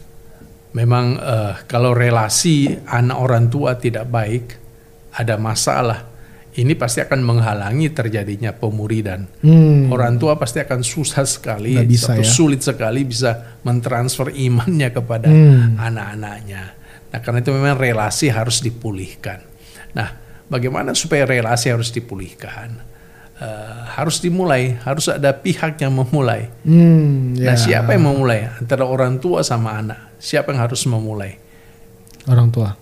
Memang 0.73 1.17
eh, 1.17 1.53
kalau 1.65 1.93
relasi 1.93 2.69
anak 2.85 3.17
orang 3.17 3.45
tua 3.49 3.77
tidak 3.77 4.09
baik, 4.09 4.45
ada 5.13 5.37
masalah. 5.37 6.09
Ini 6.49 6.73
pasti 6.75 6.99
akan 6.99 7.21
menghalangi 7.23 7.93
terjadinya 7.93 8.49
pemuridan. 8.51 9.29
Hmm. 9.45 9.85
Orang 9.93 10.17
tua 10.17 10.35
pasti 10.35 10.59
akan 10.59 10.81
susah 10.81 11.23
sekali, 11.23 11.77
Nggak 11.77 11.87
bisa 11.87 12.11
ya. 12.17 12.25
sulit 12.25 12.61
sekali 12.65 13.05
bisa 13.05 13.61
mentransfer 13.61 14.33
imannya 14.33 14.89
kepada 14.89 15.29
Hmm. 15.29 15.77
anak-anaknya. 15.77 16.63
Nah, 17.09 17.19
karena 17.21 17.39
itu 17.41 17.53
memang 17.53 17.77
relasi 17.77 18.33
harus 18.33 18.59
dipulihkan. 18.61 19.45
Nah, 19.93 20.09
bagaimana 20.49 20.97
supaya 20.97 21.23
relasi 21.23 21.71
harus 21.71 21.93
dipulihkan? 21.93 22.89
Eh, 23.39 23.81
harus 23.95 24.19
dimulai, 24.19 24.75
harus 24.83 25.07
ada 25.07 25.31
pihak 25.31 25.79
yang 25.79 25.95
memulai. 25.95 26.51
Hmm, 26.67 27.39
ya. 27.39 27.53
Nah, 27.53 27.55
siapa 27.55 27.95
yang 27.95 28.11
memulai? 28.11 28.51
Antara 28.59 28.83
orang 28.83 29.15
tua 29.23 29.47
sama 29.47 29.79
anak. 29.79 30.19
Siapa 30.19 30.51
yang 30.51 30.67
harus 30.67 30.83
memulai? 30.83 31.39
Orang 32.27 32.51
tua 32.51 32.75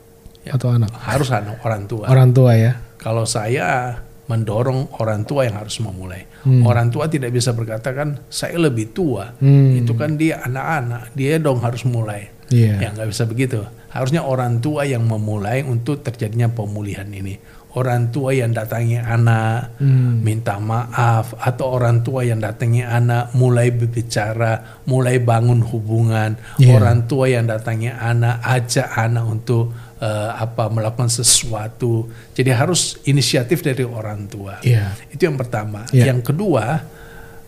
atau 0.50 0.74
anak? 0.74 0.90
Harus 0.98 1.30
anak 1.30 1.62
orang 1.62 1.86
tua. 1.86 2.10
Orang 2.10 2.34
tua 2.34 2.58
ya. 2.58 2.74
Kalau 2.98 3.30
saya 3.30 4.02
mendorong 4.28 4.98
orang 4.98 5.24
tua 5.30 5.46
yang 5.46 5.62
harus 5.62 5.78
memulai. 5.78 6.26
Orang 6.48 6.90
tua 6.90 7.12
tidak 7.12 7.36
bisa 7.36 7.52
berkata 7.52 7.92
kan 7.92 8.24
saya 8.32 8.58
lebih 8.58 8.96
tua. 8.96 9.38
Hmm. 9.38 9.78
Itu 9.78 9.94
kan 9.94 10.16
dia 10.16 10.42
anak-anak, 10.42 11.14
dia 11.14 11.38
dong 11.38 11.60
harus 11.62 11.84
mulai. 11.86 12.32
Iya. 12.48 12.80
Ya 12.80 12.88
nggak 12.96 13.12
bisa 13.12 13.24
begitu. 13.28 13.62
Harusnya 13.92 14.24
orang 14.24 14.64
tua 14.64 14.88
yang 14.88 15.04
memulai 15.04 15.64
untuk 15.68 16.04
terjadinya 16.04 16.48
pemulihan 16.52 17.08
ini. 17.12 17.40
Orang 17.78 18.10
tua 18.10 18.34
yang 18.34 18.58
datangi 18.58 18.98
anak, 18.98 19.78
Hmm. 19.78 20.26
minta 20.26 20.58
maaf, 20.58 21.38
atau 21.38 21.78
orang 21.78 22.02
tua 22.02 22.26
yang 22.26 22.42
datangi 22.42 22.82
anak 22.82 23.38
mulai 23.38 23.70
berbicara, 23.70 24.82
mulai 24.90 25.22
bangun 25.22 25.62
hubungan. 25.62 26.34
Iya. 26.58 26.74
Orang 26.74 27.06
tua 27.06 27.30
yang 27.30 27.46
datangi 27.46 27.94
anak, 27.94 28.42
ajak 28.42 28.90
anak 28.98 29.26
untuk 29.30 29.78
eh, 29.98 30.30
apa 30.30 30.70
melakukan 30.70 31.10
sesuatu. 31.10 32.06
Jadi 32.38 32.54
harus 32.54 33.02
inisiatif 33.10 33.66
dari 33.66 33.82
orang 33.82 34.30
tua. 34.30 34.62
Iya. 34.62 34.94
Itu 35.10 35.26
yang 35.26 35.38
pertama. 35.42 35.90
Iya. 35.90 36.14
Yang 36.14 36.34
kedua 36.34 36.66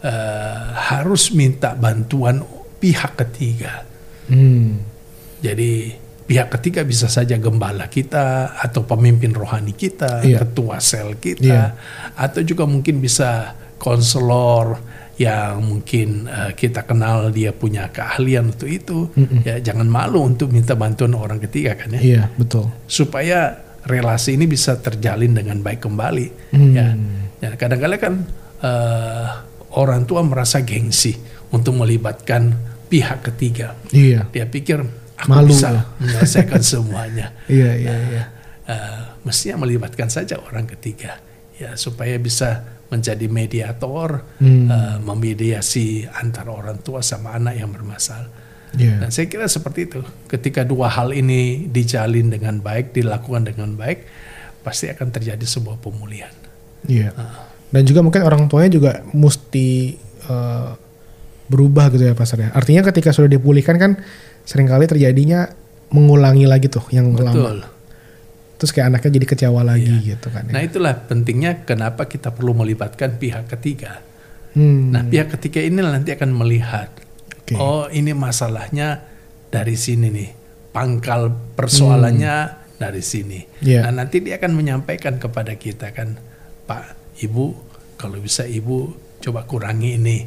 eh, 0.02 0.66
harus 0.90 1.30
minta 1.30 1.78
bantuan 1.78 2.42
pihak 2.82 3.20
ketiga. 3.22 3.86
Hmm. 4.32 4.82
Jadi 5.46 5.94
pihak 6.30 6.54
ketiga 6.54 6.86
bisa 6.86 7.10
saja 7.10 7.42
gembala 7.42 7.90
kita 7.90 8.54
atau 8.54 8.86
pemimpin 8.86 9.34
rohani 9.34 9.74
kita, 9.74 10.22
Iya. 10.22 10.46
ketua 10.46 10.78
sel 10.78 11.18
kita, 11.18 11.42
Iya. 11.42 11.64
atau 12.14 12.46
juga 12.46 12.70
mungkin 12.70 13.02
bisa 13.02 13.58
konselor 13.82 14.78
yang 15.18 15.60
mungkin 15.66 16.30
eh, 16.30 16.52
kita 16.54 16.86
kenal 16.86 17.34
dia 17.34 17.50
punya 17.52 17.90
keahlian 17.90 18.54
untuk 18.54 18.70
itu. 18.70 19.10
Ya 19.44 19.58
jangan 19.60 19.90
malu 19.90 20.22
untuk 20.24 20.54
minta 20.54 20.78
bantuan 20.78 21.18
orang 21.18 21.42
ketiga 21.42 21.74
kan 21.76 21.98
ya, 21.98 22.02
Iya, 22.02 22.24
betul. 22.38 22.70
supaya 22.86 23.66
relasi 23.84 24.38
ini 24.38 24.46
bisa 24.46 24.78
terjalin 24.78 25.34
dengan 25.34 25.60
baik 25.60 25.82
kembali. 25.82 26.28
Hmm. 26.54 26.72
Ya, 26.78 26.88
ya 27.42 27.50
kadang-kadang 27.58 28.00
kan 28.00 28.14
eh, 28.62 29.28
orang 29.74 30.06
tua 30.06 30.22
merasa 30.22 30.62
gengsi 30.62 31.16
untuk 31.50 31.74
melibatkan 31.74 32.54
pihak 32.86 33.24
ketiga 33.24 33.74
Iya. 33.90 34.28
dia 34.30 34.46
pikir 34.46 34.82
aku 35.20 35.30
Malu 35.36 35.52
bisa 35.52 35.70
menyelesaikan 36.00 36.62
semuanya. 36.64 37.28
Iya, 37.52 37.72
iya, 37.76 37.96
iya. 38.10 38.24
Eh, 38.70 39.02
mestinya 39.28 39.66
melibatkan 39.68 40.08
saja 40.08 40.38
orang 40.40 40.70
ketiga 40.70 41.20
ya 41.60 41.76
supaya 41.76 42.16
bisa 42.16 42.64
menjadi 42.90 43.28
mediator, 43.30 44.24
Hmm. 44.42 44.66
eh, 44.72 44.98
memediasi 45.04 46.08
antara 46.10 46.50
orang 46.56 46.80
tua 46.82 47.04
sama 47.04 47.36
anak 47.36 47.60
yang 47.60 47.70
bermasalah. 47.70 48.32
Iya. 48.78 49.02
Dan 49.02 49.10
saya 49.10 49.26
kira 49.26 49.50
seperti 49.50 49.90
itu. 49.90 50.02
Ketika 50.30 50.62
dua 50.62 50.90
hal 50.94 51.10
ini 51.12 51.66
dijalin 51.68 52.30
dengan 52.30 52.62
baik, 52.62 52.94
dilakukan 52.94 53.50
dengan 53.50 53.74
baik, 53.74 54.06
pasti 54.62 54.90
akan 54.90 55.10
terjadi 55.10 55.42
sebuah 55.42 55.82
pemulihan. 55.82 56.32
Iya. 56.86 57.10
Dan 57.70 57.82
juga 57.86 58.06
mungkin 58.06 58.22
orang 58.26 58.46
tuanya 58.46 58.70
juga 58.70 58.92
mesti 59.10 59.98
eh, 60.30 60.70
berubah 61.50 61.90
gitu 61.90 62.06
ya 62.06 62.14
pasarnya. 62.14 62.54
Artinya 62.54 62.86
ketika 62.94 63.10
sudah 63.10 63.26
dipulihkan 63.30 63.76
kan 63.82 63.92
sering 64.50 64.66
kali 64.66 64.90
terjadinya 64.90 65.46
mengulangi 65.94 66.50
lagi 66.50 66.74
tuh 66.74 66.82
yang 66.90 67.14
lama. 67.14 67.30
Betul. 67.30 67.58
Terus 68.58 68.72
kayak 68.74 68.98
anaknya 68.98 69.12
jadi 69.22 69.28
kecewa 69.30 69.62
lagi 69.62 69.94
gitu 70.02 70.28
kan 70.34 70.50
ya. 70.50 70.58
Nah 70.58 70.62
itulah 70.66 70.94
pentingnya 71.06 71.64
kenapa 71.70 72.10
kita 72.10 72.34
perlu 72.34 72.58
melibatkan 72.58 73.22
pihak 73.22 73.46
ketiga. 73.46 74.02
Hmm. 74.58 74.90
Nah 74.90 75.06
pihak 75.06 75.38
ketiga 75.38 75.62
ini 75.62 75.80
nanti 75.80 76.12
akan 76.12 76.34
melihat, 76.34 76.90
Oke. 77.46 77.54
oh 77.56 77.86
ini 77.94 78.12
masalahnya 78.18 79.06
dari 79.54 79.78
sini 79.78 80.10
nih. 80.10 80.30
pangkal 80.70 81.34
persoalannya 81.58 82.36
dari 82.78 83.02
sini. 83.02 83.42
Iya. 83.66 83.90
Nah 83.90 84.06
nanti 84.06 84.22
dia 84.22 84.38
akan 84.38 84.54
menyampaikan 84.54 85.18
kepada 85.18 85.58
kita 85.58 85.90
kan, 85.90 86.14
Pak, 86.70 87.18
Ibu, 87.26 87.46
kalau 87.98 88.22
bisa 88.22 88.46
Ibu 88.46 88.78
coba 89.20 89.50
kurangi 89.50 89.98
ini, 89.98 90.18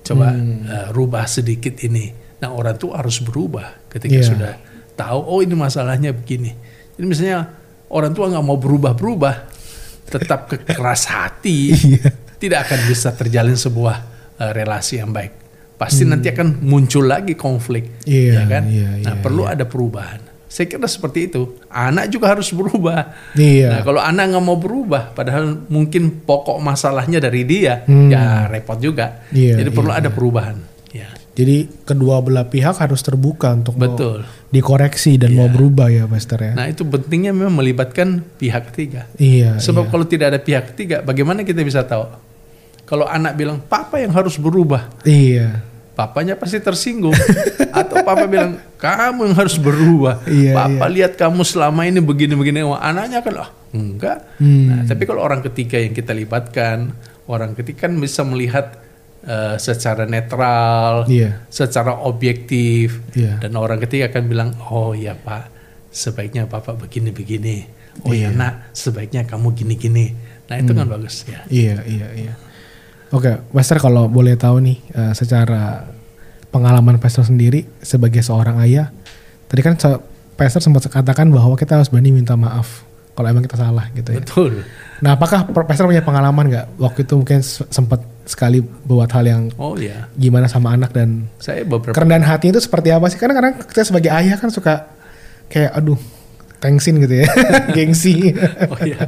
coba 0.00 0.32
eh, 0.34 0.88
rubah 0.96 1.28
sedikit 1.28 1.76
ini. 1.84 2.29
Nah 2.40 2.48
orang 2.50 2.74
tua 2.74 2.98
harus 2.98 3.20
berubah 3.20 3.84
ketika 3.86 4.16
Iya. 4.16 4.26
sudah 4.26 4.52
tahu, 4.94 5.20
oh 5.20 5.40
ini 5.40 5.52
masalahnya 5.52 6.10
begini. 6.10 6.52
Jadi 6.96 7.04
misalnya 7.04 7.52
orang 7.88 8.12
tua 8.12 8.28
nggak 8.28 8.44
mau 8.44 8.56
berubah-berubah, 8.56 9.34
tetap 10.06 10.48
kekeras 10.48 11.06
hati, 11.06 11.72
Iya. 11.96 12.10
tidak 12.36 12.68
akan 12.68 12.80
bisa 12.86 13.08
terjalin 13.12 13.56
sebuah 13.56 13.96
eh, 14.36 14.52
relasi 14.52 14.98
yang 14.98 15.12
baik. 15.12 15.36
Pasti 15.76 16.04
nanti 16.04 16.28
akan 16.28 16.60
muncul 16.60 17.04
lagi 17.04 17.32
konflik, 17.32 18.04
Hmm. 18.04 18.08
Iya, 18.08 18.32
ya 18.34 18.42
kan? 18.46 18.62
iya, 18.68 18.88
nah 19.00 19.14
iya, 19.16 19.20
perlu 19.20 19.44
ada 19.44 19.64
perubahan. 19.64 20.20
Saya 20.44 20.66
kira 20.66 20.84
seperti 20.84 21.30
itu. 21.30 21.56
Anak 21.70 22.10
juga 22.10 22.34
harus 22.34 22.50
berubah. 22.50 23.14
Iya. 23.32 23.70
Nah 23.70 23.80
kalau 23.80 24.02
anak 24.02 24.24
nggak 24.28 24.44
mau 24.44 24.58
berubah, 24.58 25.14
padahal 25.14 25.62
mungkin 25.70 26.20
pokok 26.20 26.58
masalahnya 26.58 27.16
dari 27.16 27.46
dia, 27.46 27.86
Hmm. 27.86 28.10
ya 28.10 28.44
repot 28.44 28.76
juga. 28.76 29.24
Iya, 29.30 29.56
Jadi 29.56 29.70
perlu 29.70 29.88
iya, 29.88 30.00
ada 30.00 30.10
perubahan. 30.10 30.56
Jadi 31.30 31.86
kedua 31.86 32.18
belah 32.20 32.50
pihak 32.50 32.82
harus 32.82 33.00
terbuka 33.00 33.54
untuk 33.54 33.78
mau 33.78 33.94
betul. 33.94 34.26
dikoreksi 34.50 35.14
dan 35.14 35.38
mau 35.38 35.46
berubah 35.46 35.86
ya, 35.86 36.04
Pastor 36.10 36.42
ya. 36.42 36.52
Nah 36.58 36.66
itu 36.66 36.82
pentingnya 36.82 37.30
memang 37.30 37.54
melibatkan 37.62 38.20
pihak 38.36 38.74
ketiga. 38.74 39.06
iya. 39.16 39.56
Sebab 39.56 39.86
iya. 39.86 39.90
kalau 39.94 40.04
tidak 40.04 40.26
ada 40.34 40.40
pihak 40.42 40.74
ketiga, 40.74 41.06
bagaimana 41.06 41.46
kita 41.46 41.62
bisa 41.62 41.86
tahu? 41.86 42.10
Kalau 42.82 43.06
anak 43.06 43.38
bilang, 43.38 43.62
papa 43.62 44.02
yang 44.02 44.10
harus 44.10 44.34
berubah, 44.34 44.90
Iya. 45.06 45.62
papanya 45.94 46.34
pasti 46.34 46.58
tersinggung. 46.58 47.14
Atau 47.78 48.02
papa 48.02 48.26
bilang, 48.26 48.58
kamu 48.82 49.30
yang 49.30 49.36
harus 49.38 49.54
berubah. 49.54 50.26
Iya, 50.26 50.58
papa 50.58 50.90
lihat 50.90 51.14
kamu 51.14 51.46
selama 51.46 51.86
ini 51.86 52.02
begini-begini. 52.02 52.66
Wah, 52.66 52.82
Anaknya 52.82 53.22
kan, 53.22 53.46
ah 53.46 53.50
enggak. 53.70 54.26
Hmm. 54.42 54.66
Nah, 54.66 54.80
tapi 54.90 55.06
kalau 55.06 55.22
orang 55.22 55.38
ketiga 55.46 55.78
yang 55.78 55.94
kita 55.94 56.10
libatkan, 56.10 56.90
orang 57.30 57.54
ketiga 57.54 57.86
kan 57.86 57.94
bisa 58.02 58.26
melihat 58.26 58.74
eh, 59.22 59.56
secara 59.56 60.04
netral, 60.04 61.04
Iya. 61.04 61.44
secara 61.48 62.00
objektif. 62.00 63.00
Iya. 63.12 63.40
Dan 63.40 63.56
orang 63.56 63.80
ketiga 63.80 64.08
akan 64.08 64.24
bilang, 64.26 64.50
oh 64.68 64.92
ya 64.92 65.12
pak, 65.12 65.48
sebaiknya 65.88 66.46
bapak 66.46 66.78
begini-begini. 66.78 67.68
Oh 68.06 68.14
Iya. 68.14 68.30
ya 68.30 68.36
nak, 68.36 68.54
sebaiknya 68.72 69.26
kamu 69.26 69.52
gini-gini. 69.52 70.14
Nah 70.48 70.56
itu 70.56 70.72
Hmm. 70.72 70.82
kan 70.82 70.86
bagus 70.88 71.26
ya. 71.28 71.44
Iya, 71.46 71.84
iya, 71.84 72.08
iya. 72.16 72.34
Oke, 73.10 73.42
Pastor 73.50 73.82
kalau 73.82 74.06
boleh 74.06 74.38
tahu 74.38 74.62
nih 74.62 74.78
eh, 74.94 75.12
secara 75.12 75.90
pengalaman 76.48 76.98
Pastor 76.98 77.26
sendiri 77.26 77.66
sebagai 77.82 78.22
seorang 78.22 78.58
ayah, 78.62 78.90
tadi 79.46 79.60
kan 79.60 79.74
Pastor 80.34 80.62
sempat 80.62 80.86
katakan 80.88 81.28
bahwa 81.28 81.52
kita 81.54 81.76
harus 81.76 81.90
berani 81.90 82.14
minta 82.14 82.32
maaf 82.34 82.86
kalau 83.20 83.28
emang 83.28 83.44
kita 83.44 83.60
salah 83.60 83.84
gitu 83.92 84.16
ya. 84.16 84.24
Betul. 84.24 84.64
Nah, 85.04 85.16
apakah 85.16 85.44
Pastor 85.44 85.84
punya 85.88 86.00
pengalaman 86.00 86.48
nggak 86.48 86.66
waktu 86.80 87.04
itu 87.04 87.12
mungkin 87.20 87.44
se- 87.44 87.68
sempat 87.68 88.00
sekali 88.24 88.60
buat 88.60 89.08
hal 89.12 89.24
yang 89.28 89.42
Oh 89.60 89.76
ya, 89.76 90.08
gimana 90.16 90.48
sama 90.48 90.72
anak 90.72 90.96
dan 90.96 91.28
saya 91.36 91.64
beberapa 91.68 91.92
kerendahan 91.92 92.24
hati 92.24 92.48
itu 92.52 92.60
seperti 92.60 92.88
apa 92.92 93.12
sih? 93.12 93.20
Karena 93.20 93.36
kadang 93.36 93.54
kita 93.60 93.84
sebagai 93.84 94.08
ayah 94.12 94.40
kan 94.40 94.48
suka 94.48 94.88
kayak 95.52 95.72
aduh 95.76 96.00
thanksin 96.60 97.00
gitu 97.00 97.24
ya, 97.24 97.28
gengsi. 97.76 98.36
Oh 98.72 98.78
iya, 98.80 99.00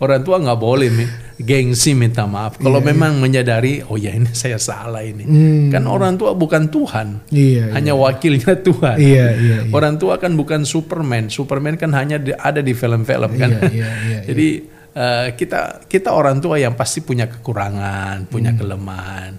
orang 0.00 0.20
tua 0.20 0.40
nggak 0.40 0.56
boleh 0.56 0.88
mi- 0.88 1.12
gengsi 1.36 1.92
minta 1.92 2.24
maaf. 2.24 2.56
Kalau 2.56 2.80
memang 2.80 3.16
menyadari, 3.16 3.84
oh 3.84 3.94
ya 3.94 4.10
ini 4.10 4.32
saya 4.36 4.56
salah 4.56 5.00
ini. 5.00 5.22
Hmm. 5.22 5.68
Kan 5.68 5.84
orang 5.84 6.16
tua 6.16 6.32
bukan 6.32 6.66
Tuhan, 6.66 7.28
Iya, 7.28 7.70
hanya 7.72 7.92
wakilnya 7.92 8.56
Tuhan. 8.58 8.96
Iya, 8.96 9.26
iya, 9.36 9.56
iya. 9.62 9.70
Orang 9.70 9.96
tua 9.96 10.16
kan 10.16 10.32
bukan 10.32 10.64
Superman. 10.64 11.28
Superman 11.28 11.76
kan 11.76 11.92
hanya 11.92 12.16
ada 12.36 12.58
di 12.58 12.72
film-film 12.72 13.36
kan. 13.36 13.50
Iya, 13.52 13.68
iya, 13.68 13.88
iya, 14.02 14.18
Jadi 14.24 14.48
eh, 14.92 15.28
kita 15.32 15.84
kita 15.84 16.10
orang 16.10 16.40
tua 16.40 16.56
yang 16.56 16.72
pasti 16.72 17.00
punya 17.00 17.28
kekurangan, 17.28 18.24
punya 18.26 18.56
Hmm. 18.56 18.58
kelemahan, 18.58 19.32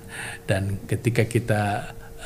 dan 0.46 0.78
ketika 0.86 1.26
kita 1.26 1.62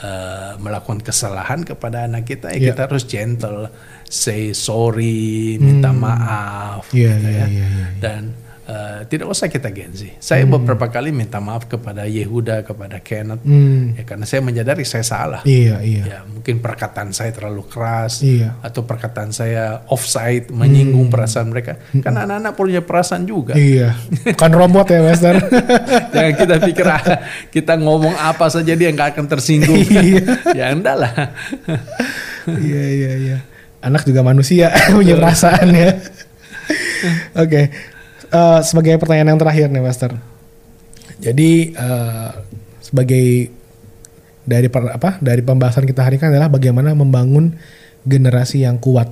eh, 0.01 0.51
melakukan 0.57 0.99
kesalahan 0.99 1.61
kepada 1.61 2.03
anak 2.03 2.25
kita, 2.25 2.49
ya 2.49 2.57
Iya. 2.57 2.67
kita 2.73 2.81
harus 2.85 3.03
gentle, 3.05 3.69
say 4.03 4.51
sorry, 4.51 5.55
minta 5.57 5.89
maaf, 5.89 6.89
Hmm. 6.89 6.97
Iya, 6.97 7.11
gitu 7.13 7.27
iya, 7.27 7.37
ya. 7.37 7.45
iya, 7.47 7.65
iya. 7.67 7.85
dan 7.97 8.21
eh, 8.71 8.99
tidak 9.05 9.27
usah 9.27 9.51
kita 9.51 9.67
gengsi. 9.69 10.15
Saya 10.17 10.47
beberapa 10.47 10.87
kali 10.87 11.11
minta 11.11 11.37
maaf 11.37 11.67
kepada 11.67 12.07
Yehuda, 12.07 12.63
kepada 12.63 13.03
Kenneth, 13.03 13.43
Hmm. 13.43 13.99
ya 13.99 14.07
karena 14.07 14.23
saya 14.23 14.39
menyadari 14.39 14.87
saya 14.87 15.03
salah. 15.03 15.41
Iya, 15.43 15.83
iya. 15.83 16.03
Ya, 16.07 16.19
mungkin 16.23 16.63
perkataan 16.63 17.11
saya 17.11 17.35
terlalu 17.35 17.67
keras 17.67 18.23
Iya. 18.23 18.55
atau 18.63 18.87
perkataan 18.87 19.29
saya 19.29 19.83
offside 19.91 20.47
menyinggung 20.49 21.11
perasaan 21.11 21.51
mereka. 21.51 21.75
Kan 21.99 22.15
anak-anak 22.15 22.55
punya 22.55 22.79
perasaan 22.79 23.27
juga. 23.27 23.59
Iya. 23.59 23.91
Bukan 24.31 24.51
robot 24.55 24.87
ya, 24.87 25.03
Master. 25.03 25.35
Jangan 26.09 26.33
kita 26.41 26.55
pikir 26.63 26.85
ah, 26.87 27.03
kita 27.51 27.73
ngomong 27.75 28.15
apa 28.15 28.47
saja 28.47 28.71
dia 28.71 28.87
nggak 28.87 29.19
akan 29.19 29.25
tersinggung. 29.27 29.83
ya 30.57 30.71
enggak 30.71 30.95
lah. 30.95 31.13
iya, 32.47 32.83
iya, 32.87 33.11
iya. 33.19 33.37
Anak 33.81 34.05
juga 34.05 34.21
manusia 34.21 34.69
punya 34.93 35.17
perasaan 35.17 35.67
ya. 35.73 35.91
Oke. 37.33 37.73
Eh, 38.31 38.59
sebagai 38.63 38.95
pertanyaan 38.95 39.35
yang 39.35 39.41
terakhir 39.41 39.67
nih, 39.67 39.83
Master. 39.83 40.11
Jadi 41.19 41.75
eh, 41.75 42.29
sebagai 42.79 43.51
dari 44.47 44.67
per- 44.71 44.95
apa? 44.95 45.19
Dari 45.19 45.43
pembahasan 45.43 45.83
kita 45.83 46.07
hari 46.07 46.15
ini 46.17 46.31
adalah 46.31 46.47
bagaimana 46.47 46.95
membangun 46.95 47.59
generasi 48.07 48.65
yang 48.65 48.81
kuat 48.81 49.11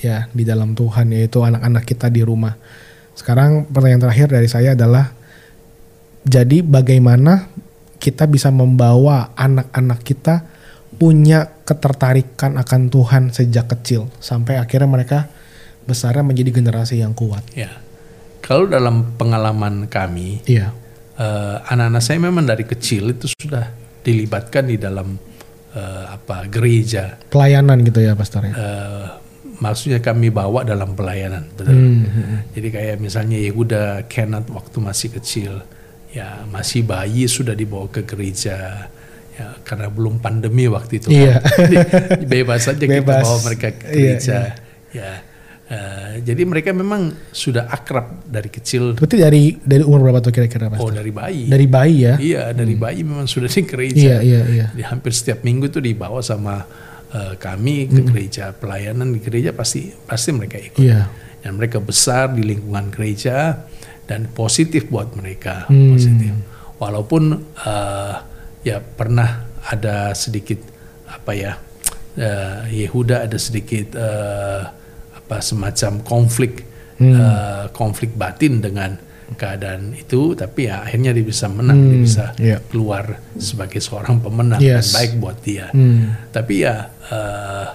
ya 0.00 0.30
di 0.32 0.48
dalam 0.48 0.72
Tuhan 0.72 1.12
yaitu 1.12 1.44
anak-anak 1.44 1.84
kita 1.84 2.08
di 2.08 2.24
rumah. 2.24 2.56
Sekarang 3.12 3.68
pertanyaan 3.68 4.08
terakhir 4.08 4.32
dari 4.32 4.48
saya 4.48 4.72
adalah 4.72 5.12
jadi 6.24 6.64
bagaimana 6.64 7.50
kita 8.00 8.24
bisa 8.24 8.48
membawa 8.48 9.36
anak-anak 9.36 10.00
kita 10.00 10.48
punya 10.96 11.60
ketertarikan 11.68 12.56
akan 12.56 12.88
Tuhan 12.88 13.22
sejak 13.28 13.68
kecil 13.76 14.08
sampai 14.24 14.56
akhirnya 14.56 14.88
mereka 14.88 15.18
besarnya 15.84 16.24
menjadi 16.24 16.56
generasi 16.56 17.04
yang 17.04 17.12
kuat. 17.12 17.44
Ya. 17.52 17.89
Kalau 18.40 18.64
dalam 18.66 19.14
pengalaman 19.14 19.86
kami, 19.86 20.40
Iya. 20.44 20.72
eh, 21.14 21.56
anak-anak 21.66 22.00
saya 22.00 22.18
memang 22.18 22.44
dari 22.44 22.64
kecil 22.64 23.12
itu 23.12 23.28
sudah 23.30 23.70
dilibatkan 24.00 24.64
di 24.64 24.76
dalam 24.76 25.16
eh, 25.70 26.04
apa 26.08 26.50
gereja. 26.50 27.14
Pelayanan 27.30 27.84
gitu 27.84 28.00
ya 28.00 28.18
pastor 28.18 28.42
ya. 28.42 28.52
Eh, 28.52 29.06
maksudnya 29.60 30.00
kami 30.00 30.26
bawa 30.28 30.66
dalam 30.66 30.98
pelayanan, 30.98 31.46
betul. 31.54 31.70
Hmm, 31.70 32.42
Jadi 32.50 32.68
kayak 32.68 32.96
misalnya 32.98 33.38
Yehuda 33.38 34.08
Kenneth 34.08 34.50
waktu 34.50 34.76
masih 34.80 35.08
kecil, 35.14 35.62
ya 36.10 36.42
masih 36.48 36.82
bayi 36.82 37.30
sudah 37.30 37.54
dibawa 37.54 37.86
ke 37.86 38.02
gereja, 38.02 38.90
ya 39.30 39.46
karena 39.62 39.86
belum 39.86 40.18
pandemi 40.18 40.66
waktu 40.66 40.98
itu. 40.98 41.12
Iya. 41.12 41.38
Jadi 41.38 41.76
bebas 42.26 42.66
saja 42.66 42.82
kita 42.82 43.04
bawa 43.06 43.36
mereka 43.46 43.68
ke 43.70 43.84
Iya, 43.86 43.94
gereja. 44.18 44.38
Ya, 44.90 45.10
eh, 45.70 46.18
jadi 46.20 46.42
mereka 46.42 46.74
memang 46.74 47.14
sudah 47.30 47.70
akrab 47.70 48.26
dari 48.26 48.50
kecil. 48.50 48.98
Berarti 48.98 49.16
dari 49.16 49.54
dari 49.56 49.86
umur 49.86 50.02
berapa 50.02 50.18
tuh 50.18 50.34
kira-kira 50.34 50.66
pastor? 50.66 50.82
Oh 50.82 50.90
dari 50.90 51.14
bayi. 51.14 51.46
Dari 51.46 51.66
bayi 51.70 51.96
ya? 52.02 52.14
Iya 52.18 52.42
dari 52.50 52.74
bayi 52.74 53.06
memang 53.06 53.30
sudah 53.30 53.46
di 53.46 53.62
gereja. 53.62 54.18
Iya, 54.18 54.18
iya, 54.20 54.40
iya. 54.50 54.66
Di 54.74 54.82
hampir 54.82 55.14
setiap 55.14 55.46
minggu 55.46 55.70
tuh 55.70 55.78
dibawa 55.78 56.18
sama 56.20 56.66
eh, 57.14 57.34
kami 57.38 57.86
ke 57.86 58.02
gereja 58.02 58.50
pelayanan 58.50 59.14
di 59.14 59.22
gereja 59.22 59.54
pasti 59.54 59.94
pasti 59.94 60.34
mereka 60.34 60.58
ikut. 60.58 60.82
Iya. 60.82 61.06
Dan 61.40 61.56
mereka 61.56 61.78
besar 61.78 62.34
di 62.34 62.42
lingkungan 62.44 62.90
gereja 62.92 63.64
dan 64.04 64.26
positif 64.28 64.90
buat 64.90 65.14
mereka 65.14 65.70
Hmm. 65.70 65.94
positif. 65.94 66.34
Walaupun 66.76 67.22
eh, 67.62 68.14
ya 68.66 68.82
pernah 68.82 69.46
ada 69.70 70.10
sedikit 70.12 70.58
apa 71.06 71.30
ya 71.32 71.52
eh, 72.18 72.84
Yehuda 72.84 73.24
ada 73.30 73.38
sedikit 73.38 73.94
apa 73.94 74.79
semacam 75.38 76.02
konflik 76.02 76.66
Hmm. 76.98 77.16
eh, 77.16 77.64
konflik 77.72 78.12
batin 78.12 78.60
dengan 78.60 78.92
keadaan 79.30 79.94
itu 79.94 80.34
tapi 80.34 80.66
ya 80.66 80.82
akhirnya 80.82 81.14
dia 81.14 81.22
bisa 81.22 81.46
menang 81.46 81.78
dia 81.80 81.96
Hmm, 81.96 82.04
bisa 82.04 82.24
iya. 82.36 82.58
keluar 82.60 83.16
sebagai 83.38 83.78
seorang 83.78 84.18
pemenang 84.18 84.58
Yes. 84.58 84.90
dan 84.90 84.98
baik 84.98 85.12
buat 85.16 85.38
dia 85.40 85.70
Hmm. 85.70 86.28
tapi 86.28 86.60
ya 86.60 86.90
eh, 87.08 87.66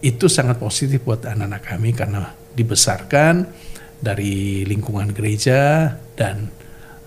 itu 0.00 0.30
sangat 0.30 0.56
positif 0.56 1.02
buat 1.02 1.26
anak-anak 1.26 1.62
kami 1.66 1.90
karena 1.92 2.30
dibesarkan 2.54 3.50
dari 3.98 4.62
lingkungan 4.64 5.10
gereja 5.10 5.92
dan 6.14 6.48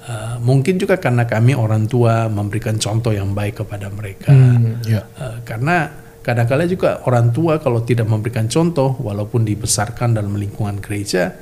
eh, 0.04 0.36
mungkin 0.38 0.76
juga 0.76 1.00
karena 1.00 1.24
kami 1.24 1.56
orang 1.56 1.88
tua 1.88 2.28
memberikan 2.28 2.76
contoh 2.76 3.10
yang 3.10 3.32
baik 3.32 3.62
kepada 3.62 3.88
mereka. 3.88 4.30
Hmm, 4.30 4.82
iya. 4.84 5.06
Eh, 5.16 5.38
karena 5.42 5.90
kadang-kala 6.22 6.70
juga 6.70 7.02
orang 7.10 7.34
tua 7.34 7.58
kalau 7.58 7.82
tidak 7.82 8.06
memberikan 8.06 8.46
contoh 8.46 8.98
walaupun 9.02 9.42
dibesarkan 9.42 10.14
dalam 10.18 10.38
lingkungan 10.38 10.78
gereja 10.78 11.34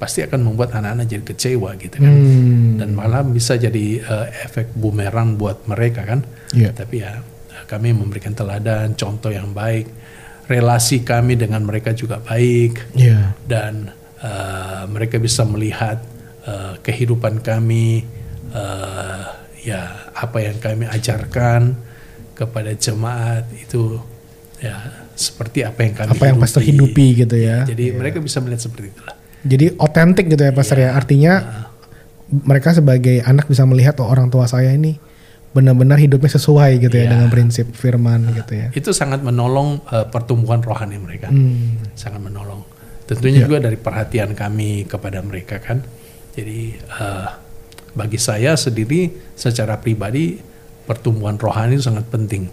pasti 0.00 0.24
akan 0.24 0.40
membuat 0.48 0.72
anak-anak 0.72 1.06
jadi 1.12 1.24
kecewa 1.26 1.76
gitu 1.76 2.00
kan. 2.00 2.08
Hmm. 2.08 2.80
Dan 2.80 2.96
malah 2.96 3.20
bisa 3.20 3.60
jadi 3.60 4.00
eh, 4.00 4.26
efek 4.48 4.72
bumerang 4.72 5.36
buat 5.36 5.68
mereka 5.68 6.08
kan. 6.08 6.24
Iya. 6.56 6.72
Tapi 6.72 7.04
ya 7.04 7.20
kami 7.68 7.92
memberikan 7.92 8.32
teladan, 8.32 8.96
contoh 8.96 9.28
yang 9.30 9.52
baik, 9.52 9.86
relasi 10.50 11.06
kami 11.06 11.38
dengan 11.38 11.62
mereka 11.62 11.94
juga 11.94 12.18
baik 12.18 12.96
Iya. 12.98 13.38
dan 13.46 13.94
eh, 14.18 14.82
mereka 14.90 15.22
bisa 15.22 15.46
melihat 15.46 16.02
eh, 16.42 16.74
kehidupan 16.82 17.38
kami 17.44 18.02
eh, 18.50 19.22
ya 19.62 20.10
apa 20.16 20.38
yang 20.42 20.56
kami 20.58 20.88
ajarkan 20.90 21.76
kepada 22.34 22.72
jemaat 22.74 23.46
itu 23.52 24.00
ya 24.60 24.76
seperti 25.12 25.60
apa 25.62 25.80
yang 25.80 25.94
kami 25.94 26.08
Apa 26.10 26.24
yang 26.26 26.36
pastor 26.36 26.60
hidupi 26.60 27.16
gitu 27.18 27.34
ya. 27.34 27.64
jadi 27.64 27.92
mereka 27.92 28.20
bisa 28.20 28.38
melihat 28.38 28.62
seperti 28.62 28.88
itulah 28.90 29.16
Jadi 29.40 29.72
otentik 29.74 30.28
gitu 30.28 30.42
ya 30.42 30.52
pastor 30.52 30.76
ya. 30.78 30.92
Artinya 30.92 31.32
mereka 32.30 32.70
sebagai 32.70 33.20
anak 33.20 33.48
bisa 33.48 33.64
melihat 33.64 33.96
oh 33.98 34.06
orang 34.06 34.28
tua 34.28 34.44
saya 34.44 34.70
ini 34.70 35.00
benar-benar 35.50 35.98
hidupnya 35.98 36.30
sesuai 36.30 36.78
gitu 36.78 36.94
ya 36.94 37.04
Iya. 37.04 37.10
dengan 37.10 37.28
prinsip 37.28 37.66
firman 37.72 38.30
gitu 38.32 38.52
ya. 38.54 38.68
itu 38.70 38.92
sangat 38.92 39.18
menolong 39.20 39.82
eh, 39.82 40.06
pertumbuhan 40.06 40.60
rohani 40.60 40.94
mereka 40.96 41.26
Hmm. 41.26 41.80
sangat 41.92 42.20
menolong. 42.20 42.62
Tentunya 43.02 43.42
juga 43.42 43.58
dari 43.58 43.74
perhatian 43.74 44.30
kami 44.32 44.86
kepada 44.86 45.18
mereka 45.20 45.58
kan. 45.58 45.82
Jadi 46.30 46.76
eh, 46.78 47.28
bagi 47.90 48.14
saya 48.16 48.54
sendiri 48.54 49.08
secara 49.34 49.74
pribadi 49.74 50.38
pertumbuhan 50.80 51.34
rohani 51.34 51.74
itu 51.74 51.82
sangat 51.82 52.06
penting. 52.06 52.46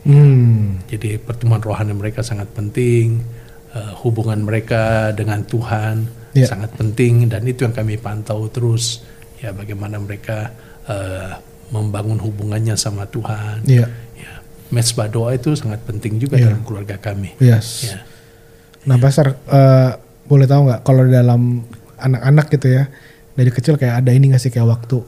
Hmm. 0.00 0.80
Jadi 0.88 1.20
pertumbuhan 1.20 1.60
rohani 1.60 1.92
mereka 1.92 2.24
sangat 2.24 2.48
penting, 2.50 3.20
eh, 3.70 3.92
hubungan 4.00 4.40
mereka 4.40 5.12
dengan 5.12 5.44
Tuhan 5.44 6.08
Ya. 6.30 6.46
sangat 6.46 6.70
penting 6.74 7.26
dan 7.26 7.42
itu 7.42 7.66
yang 7.66 7.74
kami 7.74 7.98
pantau 7.98 8.46
terus 8.46 9.02
ya 9.38 9.50
bagaimana 9.50 9.98
mereka 9.98 10.54
eh, 10.86 11.32
membangun 11.70 12.18
hubungannya 12.18 12.74
sama 12.74 13.06
Tuhan. 13.06 13.62
Iya. 13.62 13.86
Ya, 14.16 14.32
mesbah 14.70 15.06
doa 15.06 15.34
itu 15.34 15.54
sangat 15.54 15.78
penting 15.84 16.18
juga 16.18 16.34
Ya. 16.34 16.50
dalam 16.50 16.66
keluarga 16.66 16.98
kami. 16.98 17.38
Yes. 17.38 17.94
Ya. 17.94 18.02
Nah, 18.90 18.96
Pastor, 18.96 19.36
eh, 19.36 19.90
boleh 20.24 20.46
tahu 20.46 20.66
nggak 20.66 20.80
kalau 20.82 21.06
dalam 21.06 21.62
anak-anak 21.94 22.46
gitu 22.50 22.68
ya, 22.72 22.88
dari 23.36 23.50
kecil 23.52 23.76
kayak 23.76 24.02
ada 24.02 24.10
ini 24.10 24.32
nggak 24.32 24.40
sih 24.40 24.50
kayak 24.50 24.66
waktu, 24.66 24.98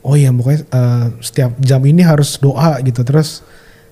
oh 0.00 0.14
iya 0.14 0.30
pokoknya 0.30 0.60
eh, 0.64 1.06
setiap 1.20 1.52
jam 1.60 1.82
ini 1.84 2.00
harus 2.00 2.38
doa 2.38 2.80
gitu. 2.80 3.02
Terus 3.02 3.44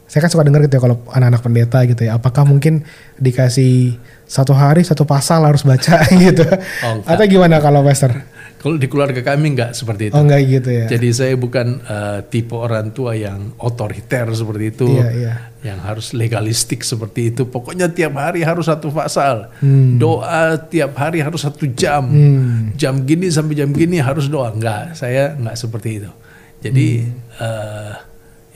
saya 0.09 0.25
kan 0.25 0.31
suka 0.33 0.41
dengar 0.41 0.65
gitu 0.65 0.81
ya 0.81 0.83
kalau 0.83 0.97
anak-anak 1.07 1.41
pendeta 1.41 1.79
gitu 1.85 2.03
ya, 2.03 2.17
apakah 2.17 2.49
mungkin 2.49 2.81
dikasih 3.21 4.01
satu 4.25 4.53
hari 4.53 4.81
satu 4.81 5.05
pasal 5.05 5.45
harus 5.45 5.63
baca 5.63 6.01
gitu? 6.25 6.45
Oh, 6.85 7.01
enggak. 7.01 7.13
Atau 7.13 7.25
gimana 7.29 7.61
kalau 7.61 7.85
Pastor? 7.85 8.13
Kalau 8.59 8.75
di 8.75 8.91
keluarga 8.91 9.23
kami 9.23 9.55
nggak 9.55 9.71
seperti 9.71 10.11
itu. 10.11 10.15
Oh 10.19 10.25
enggak 10.25 10.43
gitu 10.49 10.69
ya? 10.73 10.85
Jadi 10.91 11.09
saya 11.13 11.37
bukan 11.37 11.79
eh, 11.79 12.19
tipe 12.27 12.57
orang 12.57 12.91
tua 12.91 13.15
yang 13.15 13.55
otoriter 13.57 14.27
seperti 14.33 14.65
itu, 14.69 14.89
Iya, 14.91 15.09
iya. 15.15 15.35
yang 15.63 15.79
harus 15.79 16.11
legalistik 16.11 16.83
seperti 16.83 17.31
itu. 17.31 17.47
Pokoknya 17.47 17.87
tiap 17.87 18.19
hari 18.19 18.43
harus 18.43 18.67
satu 18.67 18.91
pasal, 18.91 19.53
Hmm. 19.63 20.01
doa 20.01 20.59
tiap 20.59 20.97
hari 20.97 21.23
harus 21.23 21.45
satu 21.45 21.71
jam, 21.71 22.09
Hmm. 22.11 22.75
jam 22.75 23.05
gini 23.05 23.31
sampai 23.31 23.55
jam 23.55 23.71
gini 23.71 24.03
harus 24.03 24.27
doa. 24.27 24.51
Enggak, 24.51 24.97
saya 24.97 25.37
nggak 25.37 25.55
seperti 25.55 26.03
itu. 26.03 26.11
Jadi 26.59 26.89
eh, 27.39 27.93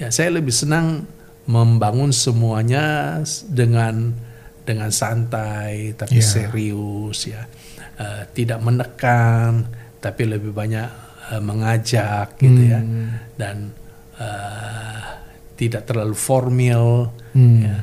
ya 0.02 0.08
saya 0.10 0.34
lebih 0.34 0.50
senang 0.50 1.06
membangun 1.44 2.10
semuanya 2.10 3.18
dengan 3.44 4.14
dengan 4.62 4.88
santai 4.88 5.90
tapi 5.92 6.16
Iya. 6.16 6.26
serius 6.28 7.18
ya, 7.26 7.42
Eh, 7.92 8.24
tidak 8.32 8.58
menekan 8.58 9.68
tapi 9.98 10.24
lebih 10.24 10.50
banyak 10.50 10.88
eh, 11.28 11.38
mengajak 11.38 12.34
gitu 12.36 12.62
ya 12.64 12.80
dan 13.36 13.70
eh, 14.16 15.02
tidak 15.54 15.84
terlalu 15.84 16.14
formal 16.14 17.10
Hmm. 17.32 17.60
ya 17.60 17.76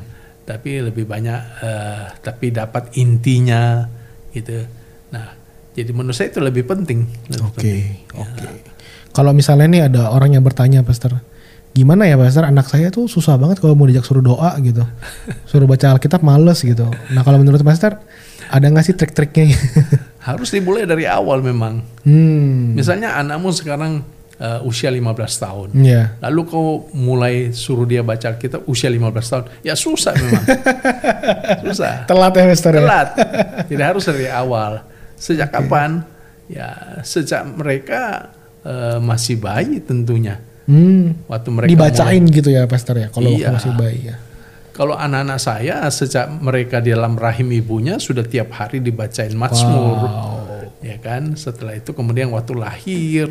tapi 0.44 0.78
lebih 0.80 1.04
banyak 1.04 1.40
eh, 1.60 2.04
tapi 2.20 2.50
dapat 2.50 2.94
intinya 2.96 3.86
gitu 4.30 4.62
nah 5.08 5.30
jadi 5.72 5.90
menurut 5.90 6.12
saya 6.12 6.30
itu 6.30 6.38
lebih 6.38 6.64
penting 6.64 7.06
lebih 7.28 7.46
Oke, 7.46 7.54
penting. 7.56 7.84
oke. 8.16 8.46
Kalau 9.10 9.30
misalnya 9.30 9.66
nih 9.68 9.82
ada 9.86 10.10
orang 10.10 10.34
yang 10.34 10.42
bertanya, 10.42 10.82
Pastor, 10.82 11.18
gimana 11.80 12.04
ya 12.04 12.20
Pastor, 12.20 12.44
anak 12.44 12.68
saya 12.68 12.92
tuh 12.92 13.08
susah 13.08 13.40
banget 13.40 13.56
kalau 13.64 13.72
mau 13.72 13.88
diajak 13.88 14.04
suruh 14.04 14.20
doa 14.20 14.52
gitu, 14.60 14.84
suruh 15.48 15.64
baca 15.64 15.96
Alkitab 15.96 16.20
males 16.20 16.60
gitu. 16.60 16.84
Nah 17.16 17.24
kalau 17.24 17.40
menurut 17.40 17.64
Pastor, 17.64 17.96
ada 18.52 18.66
nggak 18.68 18.84
sih 18.84 18.92
trik-triknya? 18.92 19.56
harus 20.28 20.52
dimulai 20.52 20.84
dari 20.84 21.08
awal 21.08 21.40
memang. 21.40 21.80
Hmm, 22.04 22.76
misalnya 22.76 23.16
anakmu 23.16 23.48
sekarang 23.56 24.04
eh, 24.36 24.60
usia 24.68 24.92
15 24.92 25.16
tahun. 25.16 25.68
Ya, 25.80 26.20
lalu 26.20 26.40
kau 26.44 26.68
mulai 26.92 27.56
suruh 27.56 27.88
dia 27.88 28.04
baca 28.04 28.36
Alkitab 28.36 28.68
usia 28.68 28.92
15 28.92 29.00
tahun. 29.32 29.44
Ya 29.64 29.72
susah 29.72 30.12
memang. 30.20 30.44
Susah. 31.64 32.04
Telat 32.04 32.32
ya 32.36 32.44
Pastor 32.44 32.72
ya? 32.76 32.80
telat. 32.84 33.08
Tidak 33.64 33.86
harus 33.88 34.04
dari 34.04 34.28
awal. 34.44 34.84
Sejak 35.16 35.48
kapan? 35.48 36.04
Ya 36.44 37.00
sejak 37.00 37.48
mereka 37.48 38.28
eh, 38.68 39.00
masih 39.00 39.40
bayi 39.40 39.80
tentunya 39.80 40.49
Hmm, 40.68 41.16
waktu 41.26 41.48
mereka 41.50 41.70
dibacain 41.70 42.22
gitu 42.28 42.48
ya 42.52 42.68
Pastor 42.68 43.00
ya, 43.00 43.08
kalau 43.08 43.32
Iya. 43.32 43.52
masih 43.52 43.72
bayi 43.74 44.12
ya. 44.12 44.16
Kalau 44.70 44.96
anak-anak 44.96 45.36
saya 45.36 45.84
sejak 45.90 46.30
mereka 46.30 46.80
di 46.80 46.94
dalam 46.94 47.12
rahim 47.12 47.52
ibunya 47.52 48.00
sudah 48.00 48.24
tiap 48.24 48.54
hari 48.54 48.80
dibacain 48.80 49.34
Mazmur. 49.36 50.08
Ya 50.80 50.96
kan? 50.96 51.36
Setelah 51.36 51.76
itu 51.76 51.92
kemudian 51.92 52.32
waktu 52.32 52.56
lahir 52.56 53.28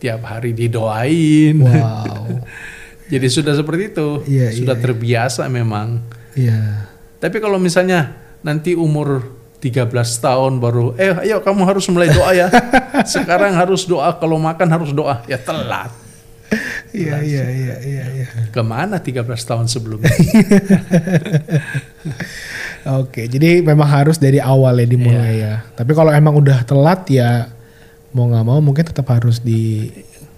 tiap 0.00 0.24
hari 0.24 0.56
didoain. 0.56 1.60
Wow, 1.60 2.40
Jadi 3.12 3.26
sudah 3.28 3.52
seperti 3.52 3.92
itu. 3.92 4.08
Iya, 4.24 4.54
sudah 4.56 4.76
iya, 4.78 4.80
terbiasa 4.80 5.42
memang. 5.52 6.00
iya, 6.32 6.88
Tapi 7.20 7.36
kalau 7.42 7.60
misalnya 7.60 8.16
nanti 8.40 8.72
umur 8.72 9.36
13 9.60 9.92
tahun 10.16 10.56
baru 10.56 10.96
eh 10.96 11.12
ayo 11.28 11.44
kamu 11.44 11.68
harus 11.68 11.84
mulai 11.92 12.08
doa 12.08 12.32
ya. 12.32 12.48
Sekarang 13.04 13.52
harus 13.52 13.84
doa 13.84 14.16
kalau 14.16 14.40
makan 14.40 14.68
harus 14.72 14.96
doa. 14.96 15.20
Ya 15.28 15.36
telat. 15.36 15.92
Iya, 16.90 17.22
iya, 17.22 17.44
iya, 17.46 17.74
iya, 17.80 18.04
iya. 18.10 18.26
Ke 18.50 18.60
mana 18.60 18.98
13 18.98 19.22
tahun 19.26 19.66
sebelumnya? 19.70 20.10
Oke, 23.00 23.28
jadi 23.28 23.60
memang 23.60 23.86
harus 23.86 24.16
dari 24.16 24.40
awal 24.40 24.80
ya 24.80 24.86
dimulai 24.88 25.40
Iya. 25.40 25.52
ya. 25.62 25.72
Tapi 25.76 25.92
kalau 25.92 26.10
emang 26.10 26.34
udah 26.34 26.64
telat 26.64 27.04
ya 27.12 27.46
mau 28.10 28.26
nggak 28.26 28.44
mau 28.44 28.58
mungkin 28.58 28.82
tetap 28.82 29.06
harus 29.12 29.38
di 29.38 29.86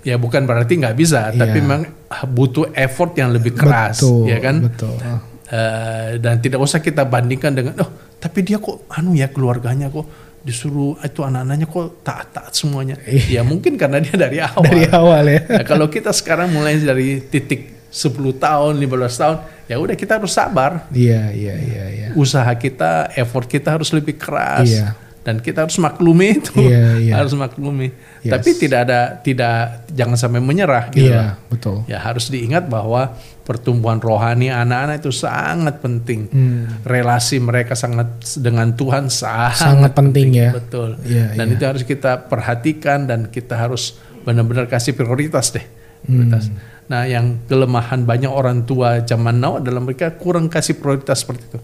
Ya 0.03 0.18
bukan 0.18 0.42
berarti 0.51 0.83
nggak 0.83 0.98
bisa, 0.98 1.31
Iya. 1.31 1.46
tapi 1.46 1.62
memang 1.62 1.87
butuh 2.35 2.75
effort 2.75 3.14
yang 3.14 3.31
lebih 3.31 3.55
keras, 3.55 4.03
betul, 4.03 4.27
ya 4.27 4.38
kan? 4.42 4.57
Betul. 4.66 4.98
Eh, 5.46 6.18
dan 6.18 6.42
tidak 6.42 6.59
usah 6.59 6.83
kita 6.83 7.07
bandingkan 7.07 7.55
dengan, 7.55 7.79
oh 7.79 7.87
tapi 8.18 8.42
dia 8.42 8.59
kok 8.59 8.83
anu 8.90 9.14
ya 9.14 9.31
keluarganya 9.31 9.94
kok 9.94 10.03
disuruh 10.42 10.98
itu 10.98 11.22
anak-anaknya 11.22 11.66
kok 11.70 12.02
taat-taat 12.02 12.52
semuanya. 12.55 12.98
Ya 13.07 13.46
mungkin 13.46 13.78
karena 13.78 14.02
dia 14.02 14.18
dari 14.18 14.38
awal. 14.46 14.66
Iya. 14.66 14.70
Dari 14.70 14.85
awal 14.90 15.24
ya. 15.31 15.40
Nah, 15.46 15.64
kalau 15.64 15.87
kita 15.87 16.11
sekarang 16.11 16.50
mulai 16.50 16.83
dari 16.83 17.22
titik 17.22 17.87
10 17.92 18.12
tahun, 18.40 18.81
15 18.81 19.20
tahun, 19.20 19.37
ya 19.68 19.76
udah 19.78 19.94
kita 19.94 20.18
harus 20.18 20.33
sabar. 20.33 20.88
Iya, 20.90 21.31
iya, 21.31 21.55
iya, 21.61 21.85
iya. 21.92 22.09
Usaha 22.16 22.48
kita, 22.57 23.12
effort 23.14 23.46
kita 23.46 23.78
harus 23.78 23.92
lebih 23.92 24.16
keras. 24.16 24.66
Iya. 24.68 24.96
Dan 25.22 25.38
kita 25.38 25.62
harus 25.62 25.78
maklumi 25.78 26.42
itu. 26.42 26.58
Iya, 26.58 26.87
iya. 27.06 27.12
harus 27.22 27.35
maklumi. 27.38 27.94
Yes. 28.26 28.32
Tapi 28.35 28.48
tidak 28.58 28.90
ada 28.90 29.00
tidak 29.22 29.87
jangan 29.94 30.18
sampai 30.18 30.42
menyerah 30.42 30.90
gitu 30.90 31.14
lah. 31.14 31.38
betul. 31.46 31.87
Ya 31.87 32.02
harus 32.02 32.26
diingat 32.26 32.66
bahwa 32.66 33.14
pertumbuhan 33.42 33.98
rohani 33.98 34.50
anak-anak 34.50 35.02
itu 35.02 35.14
sangat 35.14 35.78
penting. 35.82 36.30
Hmm. 36.30 36.62
Relasi 36.87 37.42
mereka 37.42 37.74
sangat 37.74 38.18
dengan 38.38 38.74
Tuhan 38.74 39.11
sangat, 39.11 39.62
Sangat 39.62 39.92
penting 39.94 40.35
ya. 40.35 40.50
Betul. 40.54 40.98
Iya, 41.06 41.38
dan 41.38 41.46
iya. 41.50 41.54
itu 41.54 41.64
harus 41.66 41.82
kita 41.87 42.26
perhatikan 42.30 43.06
dan 43.06 43.30
kita 43.30 43.58
harus 43.58 43.98
benar-benar 44.22 44.70
kasih 44.70 44.94
prioritas 44.94 45.50
deh. 45.54 45.66
Prioritas. 46.06 46.50
Hmm. 46.50 46.58
Nah, 46.90 47.06
yang 47.06 47.46
kelemahan 47.46 48.02
banyak 48.02 48.30
orang 48.30 48.66
tua 48.66 49.00
zaman 49.06 49.38
now 49.38 49.62
adalah 49.62 49.80
mereka 49.80 50.12
kurang 50.18 50.50
kasih 50.50 50.76
prioritas 50.78 51.22
seperti 51.22 51.46
itu. 51.48 51.58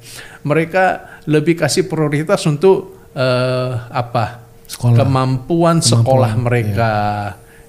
Mereka 0.47 0.85
lebih 1.27 1.59
kasih 1.59 1.91
prioritas 1.91 2.47
untuk 2.47 2.98
eh, 3.15 3.73
apa? 3.89 4.45
Sekolah. 4.69 4.97
Kemampuan 5.01 5.81
sekolah 5.81 6.37
Kemampuan, 6.37 6.45
mereka, 6.45 6.93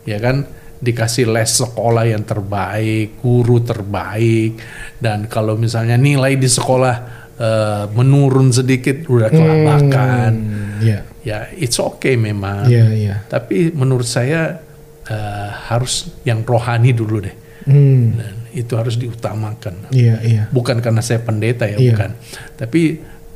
ya 0.04 0.19
kan? 0.19 0.43
Dikasih 0.80 1.28
les 1.28 1.52
sekolah 1.52 2.08
yang 2.08 2.23
terbaik, 2.23 3.19
guru 3.19 3.60
terbaik, 3.60 4.60
dan 4.95 5.28
kalau 5.28 5.56
misalnya 5.56 5.95
nilai 5.95 6.36
di 6.36 6.47
sekolah 6.47 6.95
eh, 7.36 7.84
menurun 7.91 8.51
sedikit 8.51 9.07
udah 9.07 9.30
kelabakan, 9.32 10.32
Hmm, 10.36 10.84
Iya. 10.84 10.99
ya 11.24 11.38
it's 11.55 11.76
okay 11.76 12.16
memang. 12.16 12.68
Iya, 12.68 12.86
iya. 12.91 13.16
Tapi 13.28 13.72
menurut 13.72 14.03
saya 14.03 14.59
eh, 15.07 15.49
harus 15.68 16.11
yang 16.24 16.43
rohani 16.43 16.91
dulu 16.91 17.24
deh. 17.24 17.36
Hmm. 17.64 18.16
Dan 18.16 18.36
itu 18.51 18.76
harus 18.76 18.95
diutamakan. 18.95 19.88
Iya, 19.91 20.16
iya. 20.20 20.43
Bukan 20.51 20.80
karena 20.80 20.99
saya 20.99 21.20
pendeta 21.20 21.64
ya, 21.64 21.76
Iya. 21.76 21.91
bukan. 21.91 22.09
Tapi 22.55 22.82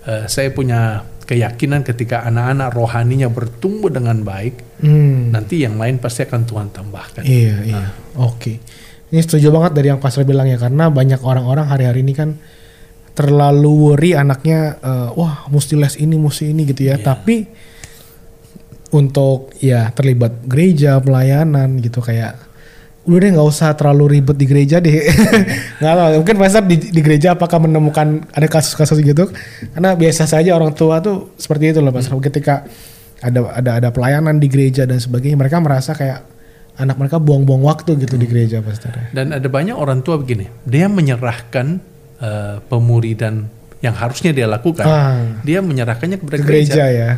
eh, 0.03 0.25
saya 0.27 0.51
punya 0.51 0.99
keyakinan 1.23 1.81
ketika 1.87 2.27
anak-anak 2.27 2.75
rohaninya 2.75 3.31
bertumbuh 3.31 3.89
dengan 3.89 4.21
baik, 4.21 4.79
Hmm. 4.83 5.31
nanti 5.31 5.63
yang 5.63 5.79
lain 5.79 5.97
pasti 5.97 6.27
akan 6.27 6.43
Tuhan 6.43 6.67
tambahkan. 6.75 7.23
Iya, 7.23 7.55
iya. 7.63 7.85
Oke. 8.19 8.59
Ini 9.13 9.21
setuju 9.23 9.53
banget 9.53 9.79
dari 9.79 9.87
yang 9.93 10.01
Pastor 10.03 10.27
bilang 10.27 10.49
ya 10.49 10.59
karena 10.59 10.91
banyak 10.91 11.23
orang-orang 11.23 11.69
hari-hari 11.69 12.03
ini 12.03 12.13
kan 12.17 12.35
terlalu 13.13 13.93
worry 13.93 14.11
anaknya 14.17 14.75
eh, 14.81 15.09
wah 15.13 15.47
mesti 15.47 15.77
les 15.77 15.95
ini 16.01 16.17
mesti 16.19 16.51
ini 16.51 16.67
gitu 16.67 16.89
ya. 16.89 16.99
Tapi 16.99 17.45
untuk 18.93 19.55
ya 19.57 19.89
terlibat 19.93 20.45
gereja 20.45 21.01
pelayanan 21.01 21.81
gitu 21.81 22.01
kayak 22.03 22.52
udah 23.03 23.19
deh 23.19 23.29
nggak 23.35 23.47
usah 23.47 23.75
terlalu 23.75 24.17
ribet 24.17 24.39
di 24.39 24.45
gereja 24.47 24.79
deh. 24.79 24.95
Nggak 25.83 25.93
tahu 25.93 26.09
mungkin 26.23 26.35
pastor 26.39 26.63
di, 26.63 26.75
di 26.79 27.01
gereja 27.03 27.35
apakah 27.35 27.59
menemukan 27.59 28.23
ada 28.31 28.47
kasus-kasus 28.47 29.03
gitu? 29.03 29.27
Karena 29.75 29.91
biasa 29.93 30.23
saja 30.23 30.55
orang 30.55 30.71
tua 30.71 31.03
tuh 31.03 31.35
seperti 31.35 31.75
itu 31.75 31.83
loh 31.83 31.91
pastor 31.91 32.15
ketika 32.23 32.63
ada 33.19 33.51
ada 33.51 33.71
ada 33.83 33.89
pelayanan 33.91 34.39
di 34.39 34.47
gereja 34.47 34.87
dan 34.87 35.03
sebagainya 35.03 35.35
mereka 35.35 35.59
merasa 35.59 35.91
kayak 35.91 36.23
anak 36.73 36.95
mereka 36.95 37.19
buang-buang 37.19 37.61
waktu 37.61 37.99
gitu 37.99 38.15
di 38.15 38.23
gereja 38.23 38.63
pastor 38.63 38.95
Dan 39.11 39.35
ada 39.35 39.45
banyak 39.45 39.75
orang 39.75 39.99
tua 39.99 40.15
begini, 40.15 40.47
dia 40.63 40.87
menyerahkan 40.87 41.83
eh, 42.17 42.55
pemuridan 42.65 43.51
yang 43.83 43.93
harusnya 43.93 44.31
dia 44.31 44.47
lakukan, 44.47 44.87
Ah. 44.87 45.19
dia 45.43 45.59
menyerahkannya 45.59 46.15
kepada 46.17 46.39
Ke 46.39 46.43
gereja. 46.47 46.71
gereja 46.71 46.85
ya 46.87 47.09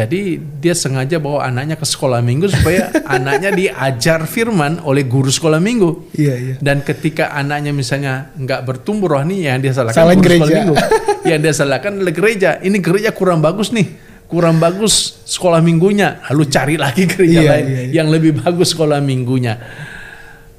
Jadi 0.00 0.20
dia 0.56 0.72
sengaja 0.72 1.16
bawa 1.16 1.44
anaknya 1.44 1.74
ke 1.74 1.84
sekolah 1.84 2.18
minggu 2.18 2.48
supaya 2.48 2.88
anaknya 3.16 3.50
diajar 3.50 4.24
firman 4.24 4.80
oleh 4.80 5.04
guru 5.04 5.28
sekolah 5.28 5.58
minggu. 5.58 6.08
iya 6.14 6.34
iya 6.34 6.54
Dan 6.56 6.80
ketika 6.80 7.30
anaknya 7.30 7.70
misalnya 7.70 8.32
nggak 8.32 8.64
bertumbuh 8.64 9.12
rohani 9.12 9.44
yang 9.44 9.58
dia 9.58 9.70
salahkan 9.70 9.98
Salahin 9.98 10.18
guru 10.18 10.28
sekolah 10.30 10.40
gereja. 10.40 10.58
minggu. 10.58 10.74
yang 11.30 11.38
dia 11.38 11.52
salahkan 11.52 11.90
adalah 11.94 12.14
gereja. 12.14 12.50
Ini 12.58 12.78
gereja 12.78 13.10
kurang 13.10 13.38
bagus 13.38 13.68
nih. 13.70 13.88
Kurang 14.24 14.56
bagus 14.56 15.20
sekolah 15.24 15.58
minggunya. 15.58 16.22
Lalu 16.26 16.44
cari 16.46 16.74
lagi 16.76 17.04
gereja 17.04 17.38
Iya, 17.38 17.50
lain 17.50 17.66
iya, 17.66 17.80
iya. 17.82 17.92
yang 17.92 18.08
lebih 18.08 18.38
bagus 18.38 18.72
sekolah 18.72 18.98
minggunya. 18.98 19.58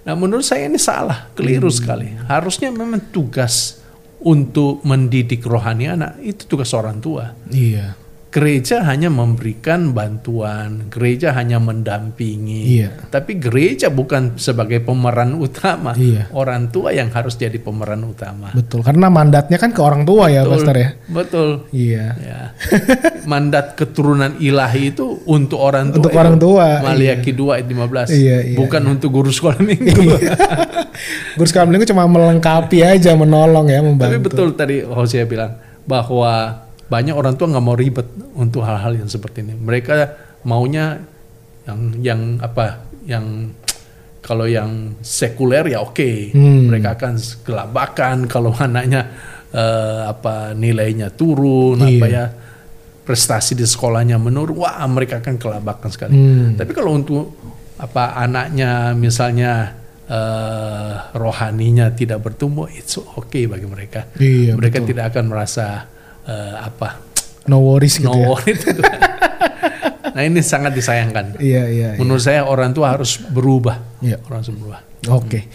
Nah 0.01 0.13
menurut 0.13 0.41
saya 0.41 0.65
ini 0.65 0.75
salah, 0.75 1.29
keliru 1.31 1.69
Hmm. 1.69 1.77
sekali. 1.77 2.07
Harusnya 2.25 2.67
memang 2.67 2.99
tugas 3.09 3.79
untuk 4.19 4.81
mendidik 4.81 5.41
rohani 5.41 5.89
anak 5.89 6.19
itu 6.19 6.45
tugas 6.45 6.69
orang 6.71 6.97
tua. 6.97 7.33
iya 7.47 7.97
Gereja 8.31 8.87
hanya 8.87 9.11
memberikan 9.11 9.91
bantuan, 9.91 10.87
gereja 10.87 11.35
hanya 11.35 11.59
mendampingi. 11.59 12.79
Iya. 12.79 13.11
Tapi 13.11 13.35
gereja 13.35 13.91
bukan 13.91 14.39
sebagai 14.39 14.79
pemeran 14.79 15.35
utama. 15.35 15.91
Iya. 15.99 16.31
Orang 16.31 16.71
tua 16.71 16.95
yang 16.95 17.11
harus 17.11 17.35
jadi 17.35 17.59
pemeran 17.59 18.07
utama. 18.07 18.55
betul 18.55 18.79
karena 18.81 19.11
mandatnya 19.11 19.59
kan 19.59 19.75
ke 19.75 19.81
orang 19.83 20.07
tua 20.07 20.31
ya 20.31 20.47
pastor 20.47 20.75
ya 20.75 20.89
Betul. 21.11 21.67
iya 21.75 22.15
Ya. 22.21 22.39
Mandat 23.31 23.75
keturunan 23.75 24.39
ilahi 24.39 24.95
itu 24.95 25.19
untuk 25.27 25.59
orang 25.59 25.91
tua. 25.91 25.99
Untuk 25.99 26.13
orang 26.15 26.35
tua, 26.39 26.79
Maliaki 26.81 27.35
2 27.35 27.55
ayat 27.59 27.67
15. 27.67 28.15
Iya, 28.15 28.37
iya, 28.53 28.57
bukan 28.57 28.81
untuk 28.87 29.09
guru 29.11 29.29
sekolah 29.29 29.59
minggu. 29.59 29.91
Guru 31.37 31.47
sekolah 31.47 31.67
minggu 31.67 31.85
cuma 31.87 32.07
melengkapi 32.07 32.81
aja, 32.81 33.11
menolong 33.13 33.67
ya, 33.69 33.79
membantu. 33.83 34.11
Tapi 34.11 34.19
betul 34.23 34.47
tadi 34.55 34.75
Hosea 34.81 35.25
bilang 35.27 35.57
bahwa 35.85 36.65
banyak 36.91 37.15
orang 37.15 37.39
tua 37.39 37.47
nggak 37.47 37.63
mau 37.63 37.73
ribet 37.73 38.03
untuk 38.35 38.67
hal-hal 38.67 38.99
yang 38.99 39.07
seperti 39.07 39.47
ini. 39.47 39.55
Mereka 39.55 39.93
maunya 40.43 40.99
yang 41.63 41.79
yang 42.03 42.21
apa? 42.43 42.83
Yang 43.07 43.55
kalau 44.19 44.45
yang 44.45 44.99
sekuler 44.99 45.71
ya 45.71 45.79
oke, 45.79 46.35
Hmm. 46.35 46.67
mereka 46.67 46.93
akan 46.93 47.13
gelabakan 47.41 48.17
kalau 48.27 48.51
anaknya 48.59 49.07
eh, 49.51 50.01
apa 50.05 50.51
nilainya 50.51 51.09
turun, 51.11 51.79
Iya. 51.79 51.87
apa 51.95 52.05
ya 52.07 52.25
prestasi 53.01 53.55
di 53.55 53.65
sekolahnya 53.65 54.15
menurun, 54.15 54.55
wah 54.59 54.83
mereka 54.85 55.23
akan 55.23 55.35
kelabakan 55.35 55.89
sekali. 55.89 56.13
Hmm. 56.13 56.53
Tapi 56.59 56.71
kalau 56.71 56.91
untuk 56.93 57.33
apa 57.79 58.13
anaknya 58.15 58.93
misalnya 58.93 59.73
eh, 60.05 60.91
rohaninya 61.15 61.89
tidak 61.91 62.19
bertumbuh, 62.21 62.67
it's 62.67 62.99
okay 62.99 63.47
bagi 63.47 63.65
mereka. 63.65 64.05
Iya, 64.19 64.53
mereka 64.53 64.79
betul. 64.79 64.89
tidak 64.93 65.05
akan 65.15 65.25
merasa 65.27 65.87
eh, 66.25 66.55
apa 66.57 67.11
No 67.49 67.57
worries 67.65 67.97
gitu 67.97 68.13
ya. 68.13 68.27
no 68.29 68.37
itu. 68.45 68.69
nah 70.15 70.21
ini 70.21 70.45
sangat 70.45 70.77
disayangkan. 70.77 71.41
Iya, 71.41 71.63
iya. 71.67 71.89
iya. 71.95 71.99
Menurut 71.99 72.21
saya 72.21 72.45
orang 72.45 72.69
tua 72.75 72.93
harus 72.93 73.17
berubah. 73.17 73.81
Iya. 73.97 74.21
Orang 74.29 74.45
harus 74.45 74.53
berubah. 74.53 74.79
Oke. 75.09 75.49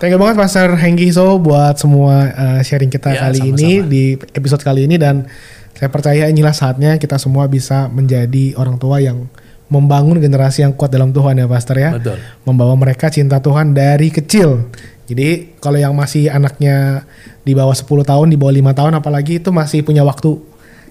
Thank 0.00 0.12
you 0.16 0.20
banget 0.20 0.36
Pastor 0.36 0.76
Hengki 0.76 1.08
So 1.12 1.40
buat 1.40 1.80
semua 1.80 2.28
uh, 2.32 2.60
sharing 2.60 2.92
kita 2.92 3.12
Ya, 3.16 3.28
kali 3.28 3.40
sama-sama. 3.40 3.56
ini 3.56 3.70
di 3.84 4.04
episode 4.36 4.60
kali 4.64 4.84
ini 4.88 4.96
dan 5.00 5.28
saya 5.72 5.88
percaya 5.88 6.28
inilah 6.28 6.52
saatnya 6.52 7.00
kita 7.00 7.16
semua 7.16 7.48
bisa 7.48 7.88
menjadi 7.88 8.52
orang 8.60 8.76
tua 8.76 9.00
yang 9.00 9.28
membangun 9.72 10.20
generasi 10.20 10.60
yang 10.66 10.76
kuat 10.76 10.92
dalam 10.92 11.14
Tuhan 11.14 11.40
ya 11.40 11.48
Pastor 11.48 11.76
ya. 11.80 11.90
Betul. 11.96 12.20
Membawa 12.44 12.76
mereka 12.76 13.08
cinta 13.08 13.40
Tuhan 13.40 13.72
dari 13.72 14.12
kecil. 14.12 14.68
Jadi 15.10 15.58
kalau 15.58 15.74
yang 15.74 15.90
masih 15.90 16.30
anaknya 16.30 17.02
di 17.42 17.50
bawah 17.50 17.74
10 17.74 17.82
tahun, 18.06 18.30
di 18.30 18.38
bawah 18.38 18.54
lima 18.54 18.70
tahun 18.70 18.94
apalagi 18.94 19.42
itu 19.42 19.50
masih 19.50 19.82
punya 19.82 20.06
waktu 20.06 20.38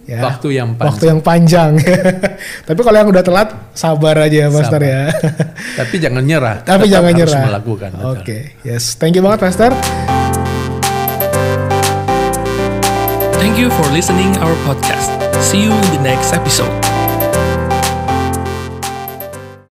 ya. 0.04 0.20
Waktu 0.20 0.60
yang 0.60 0.76
panjang. 0.76 0.90
Waktu 0.92 1.04
yang 1.08 1.20
panjang. 1.24 1.72
Tapi 2.68 2.80
kalau 2.84 2.98
yang 3.00 3.08
udah 3.08 3.24
telat 3.24 3.50
sabar 3.72 4.20
aja 4.20 4.52
Sabar. 4.52 4.82
ya. 4.84 5.02
Tapi 5.80 5.96
jangan 6.04 6.24
nyerah. 6.26 6.56
Tapi 6.68 6.90
Tetap 6.90 6.94
jangan 7.00 7.12
harus 7.16 7.32
nyerah. 7.32 7.44
melakukan. 7.48 7.90
Oke, 8.12 8.38
yes. 8.68 9.00
Thank 9.00 9.16
you 9.16 9.24
banget, 9.24 9.40
Pastor. 9.40 9.72
Thank 13.40 13.56
you 13.56 13.72
for 13.72 13.88
listening 13.96 14.36
our 14.44 14.56
podcast. 14.68 15.16
See 15.40 15.64
you 15.64 15.72
in 15.72 15.88
the 15.96 16.02
next 16.04 16.36
episode. 16.36 16.89